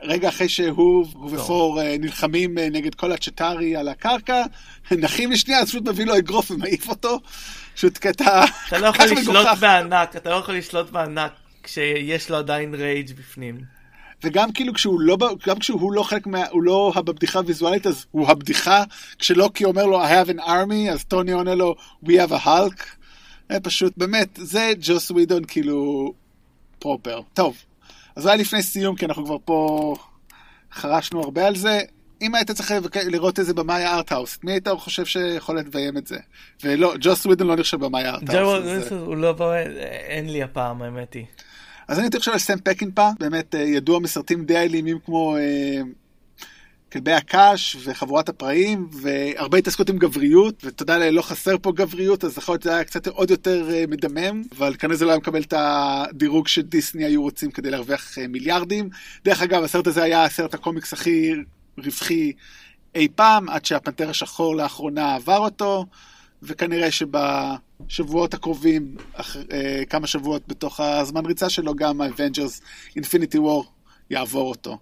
[0.00, 4.42] הרגע אחרי שהוא ות'ור אה, נלחמים אה, נגד כל הצ'טארי על הקרקע,
[4.90, 7.20] נחים לשנייה, אז פשוט מביא לו אגרוף ומעיף אותו.
[7.74, 8.44] פשוט קטע...
[8.68, 11.32] אתה לא יכול לשלוט בענק, אתה לא יכול לשלוט בענק
[11.62, 13.76] כשיש לו עדיין רייג' בפנים.
[14.24, 16.42] וגם כאילו כשהוא לא, גם כשהוא לא חלק מה...
[16.50, 18.82] הוא לא בבדיחה הוויזואלית, אז הוא הבדיחה.
[19.18, 22.95] כשלוקי אומר לו I have an army, אז טוני עונה לו We have a Hulk.
[23.52, 26.12] זה פשוט, באמת, זה ג'וס ווידון כאילו
[26.78, 27.20] פרופר.
[27.34, 27.56] טוב,
[28.16, 29.94] אז אולי לפני סיום, כי אנחנו כבר פה
[30.72, 31.80] חרשנו הרבה על זה.
[32.22, 32.72] אם היית צריך
[33.06, 36.16] לראות איזה במאי הארטהאוס, מי היית חושב שיכול לביים את זה?
[36.64, 38.64] ולא, ג'וס ווידון לא נחשב במאי הארטהאוס.
[38.64, 39.64] ג'וס הוא לא במאי,
[40.06, 41.24] אין לי הפעם, האמת היא.
[41.88, 45.80] אז אני הייתי חושב על סם פקינפה, באמת אה, ידוע מסרטים די אלימים כמו אה,
[46.92, 52.38] כלבי הקש וחבורת הפראים, והרבה התעסקות עם גבריות, ותודה לאל לא חסר פה גבריות, אז
[52.38, 55.42] יכול להיות שזה היה קצת עוד יותר אה, מדמם, אבל כנראה זה לא היה מקבל
[55.42, 58.88] את הדירוג שדיסני היו רוצים כדי להרוויח אה, מיליארדים.
[59.24, 61.32] דרך אגב, הסרט הזה היה הסרט הקומיקס הכי
[61.78, 62.32] רווחי
[62.94, 65.86] אי פעם, עד שהפנתר השחור לאחרונה עבר אותו,
[66.42, 72.60] וכנראה שבשבועות הקרובים, אח, אה, כמה שבועות בתוך הזמן ריצה שלו, גם ה-Avengers
[72.98, 73.66] Infinity War
[74.10, 74.78] יעבור אותו.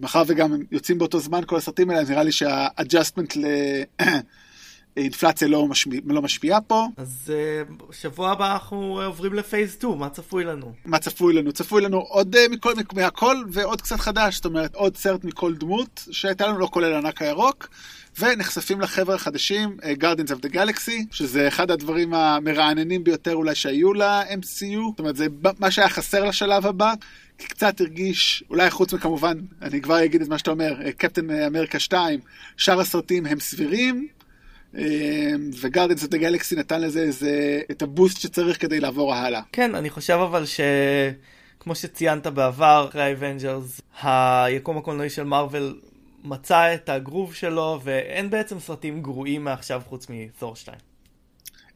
[0.00, 3.34] מאחר וגם יוצאים באותו זמן כל הסרטים האלה, נראה לי שה adjustment
[4.96, 6.86] לאינפלציה לא, משפיע, לא משפיעה פה.
[6.96, 10.72] אז uh, שבוע הבא אנחנו עוברים ל phase 2, מה צפוי לנו?
[10.84, 11.52] מה צפוי לנו?
[11.52, 16.08] צפוי לנו עוד uh, מכל, מהכל ועוד קצת חדש, זאת אומרת עוד סרט מכל דמות
[16.10, 17.68] שהייתה לנו, לא כולל ענק הירוק.
[18.18, 23.94] ונחשפים לחבר'ה החדשים, uh, Guardians of the Galaxy, שזה אחד הדברים המרעננים ביותר אולי שהיו
[23.94, 25.26] ל-MCU, זאת אומרת זה
[25.58, 26.94] מה שהיה חסר לשלב הבא,
[27.36, 32.20] קצת הרגיש, אולי חוץ מכמובן, אני כבר אגיד את מה שאתה אומר, קפטן אמריקה 2,
[32.56, 34.08] שאר הסרטים הם סבירים,
[34.78, 39.40] אה, ו Guardians of the Galaxy נתן לזה איזה, את הבוסט שצריך כדי לעבור הלאה.
[39.52, 40.60] כן, אני חושב אבל ש...
[41.62, 45.80] כמו שציינת בעבר, אחרי האבנג'רס, היקום הקולנועי של מארוול
[46.24, 50.78] מצא את הגרוב שלו, ואין בעצם סרטים גרועים מעכשיו חוץ מתור 2.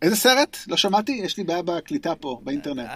[0.03, 0.57] איזה סרט?
[0.67, 1.13] לא שמעתי?
[1.13, 2.89] יש לי בעיה בקליטה פה, באינטרנט.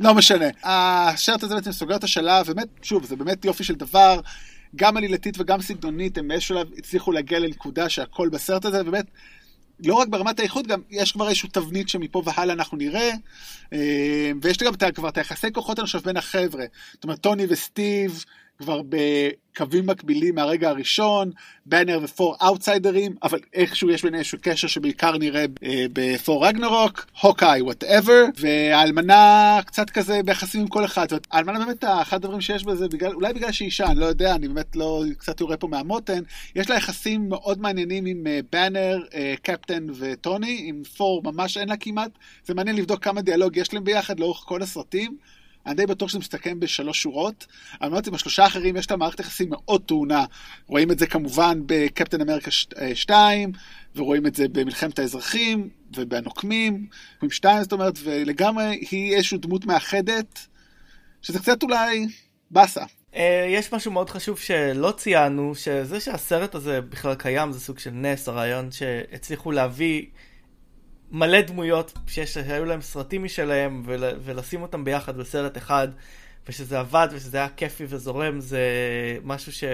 [0.00, 0.46] לא משנה.
[0.62, 4.20] הסרט הזה בעצם סוגר את השלב, באמת, שוב, זה באמת יופי של דבר.
[4.76, 9.06] גם עלילתית וגם סגנונית, הם באיזשהו שלב הצליחו להגיע לנקודה שהכל בסרט הזה, באמת,
[9.84, 13.10] לא רק ברמת האיכות, גם יש כבר איזושהי תבנית שמפה והלאה אנחנו נראה,
[13.72, 16.64] אה, ויש גם כבר את היחסי כוחות, אני בין החבר'ה.
[16.92, 18.24] זאת אומרת, טוני וסטיב,
[18.58, 21.30] כבר בקווים מקבילים מהרגע הראשון,
[21.66, 27.62] באנר ות'ור אאוטסיידרים, אבל איכשהו יש ביניהם איזשהו קשר שבעיקר נראה אה, בת'ור רגנרוק, הוקאי,
[27.62, 31.10] whatever, והאלמנה קצת כזה ביחסים עם כל אחד.
[31.10, 34.34] זאת האלמנה באמת, אחד הדברים שיש בזה, בגלל, אולי בגלל שהיא אישה, אני לא יודע,
[34.34, 36.20] אני באמת לא קצת יורה פה מהמותן,
[36.54, 41.76] יש לה יחסים מאוד מעניינים עם באנר, אה, קפטן וטוני, עם ת'ור ממש אין לה
[41.76, 42.10] כמעט,
[42.44, 45.16] זה מעניין לבדוק כמה דיאלוג יש להם ביחד לאורך כל הסרטים.
[45.68, 47.46] אני די בטוח שזה מסתכם בשלוש שורות.
[47.80, 50.24] אבל אמרתי, בשלושה האחרים יש לה מערכת יחסים מאוד טעונה.
[50.66, 52.50] רואים את זה כמובן בקפטן אמריקה
[52.94, 53.52] 2,
[53.96, 56.86] ורואים את זה במלחמת האזרחים, ובנוקמים,
[57.22, 60.46] עם 2, זאת אומרת, ולגמרי היא איזושהי דמות מאחדת,
[61.22, 62.06] שזה קצת אולי
[62.50, 62.84] באסה.
[63.14, 67.90] אה, יש משהו מאוד חשוב שלא ציינו, שזה שהסרט הזה בכלל קיים זה סוג של
[67.90, 70.06] נס, הרעיון שהצליחו להביא
[71.12, 73.82] מלא דמויות שהיו להם סרטים משלהם
[74.24, 75.88] ולשים אותם ביחד בסרט אחד,
[76.48, 78.60] ושזה עבד ושזה היה כיפי וזורם, זה
[79.24, 79.64] משהו ש...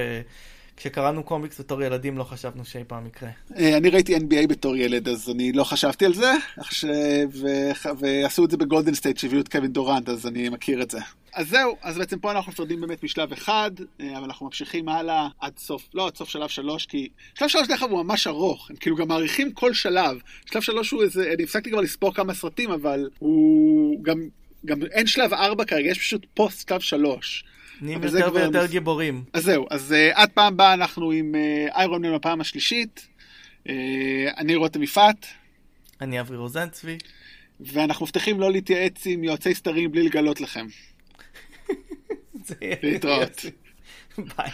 [0.76, 3.28] כשקראנו קומיקס בתור ילדים לא חשבנו שאי פעם יקרה.
[3.56, 6.32] אה, אני ראיתי NBA בתור ילד, אז אני לא חשבתי על זה.
[7.98, 10.98] ועשו את זה בגולדן סטייט שהביאו את קווין דורנט, אז אני מכיר את זה.
[11.34, 13.70] אז זהו, אז בעצם פה אנחנו נפרדים באמת משלב אחד,
[14.00, 17.68] אה, אבל אנחנו ממשיכים הלאה עד סוף, לא עד סוף שלב שלוש, כי שלב שלוש
[17.68, 20.18] דרך אגב הוא ממש ארוך, הם כאילו גם מעריכים כל שלב.
[20.52, 24.18] שלב שלוש הוא איזה, אני הפסקתי כבר לספור כמה סרטים, אבל הוא גם,
[24.64, 27.44] גם אין שלב ארבע כרגע, יש פשוט פוסט שלב שלוש.
[27.80, 29.24] נהיים יותר ויותר גיבורים.
[29.32, 31.34] אז זהו, אז uh, עד פעם הבאה אנחנו עם
[31.74, 33.08] איירון מן בפעם השלישית.
[33.66, 33.70] Uh,
[34.36, 35.26] אני רותם יפעת.
[36.00, 36.98] אני אברי רוזן צבי.
[37.60, 40.66] ואנחנו מבטיחים לא להתייעץ עם יועצי סתרים בלי לגלות לכם.
[42.44, 42.78] sehr.
[44.16, 44.52] Bye.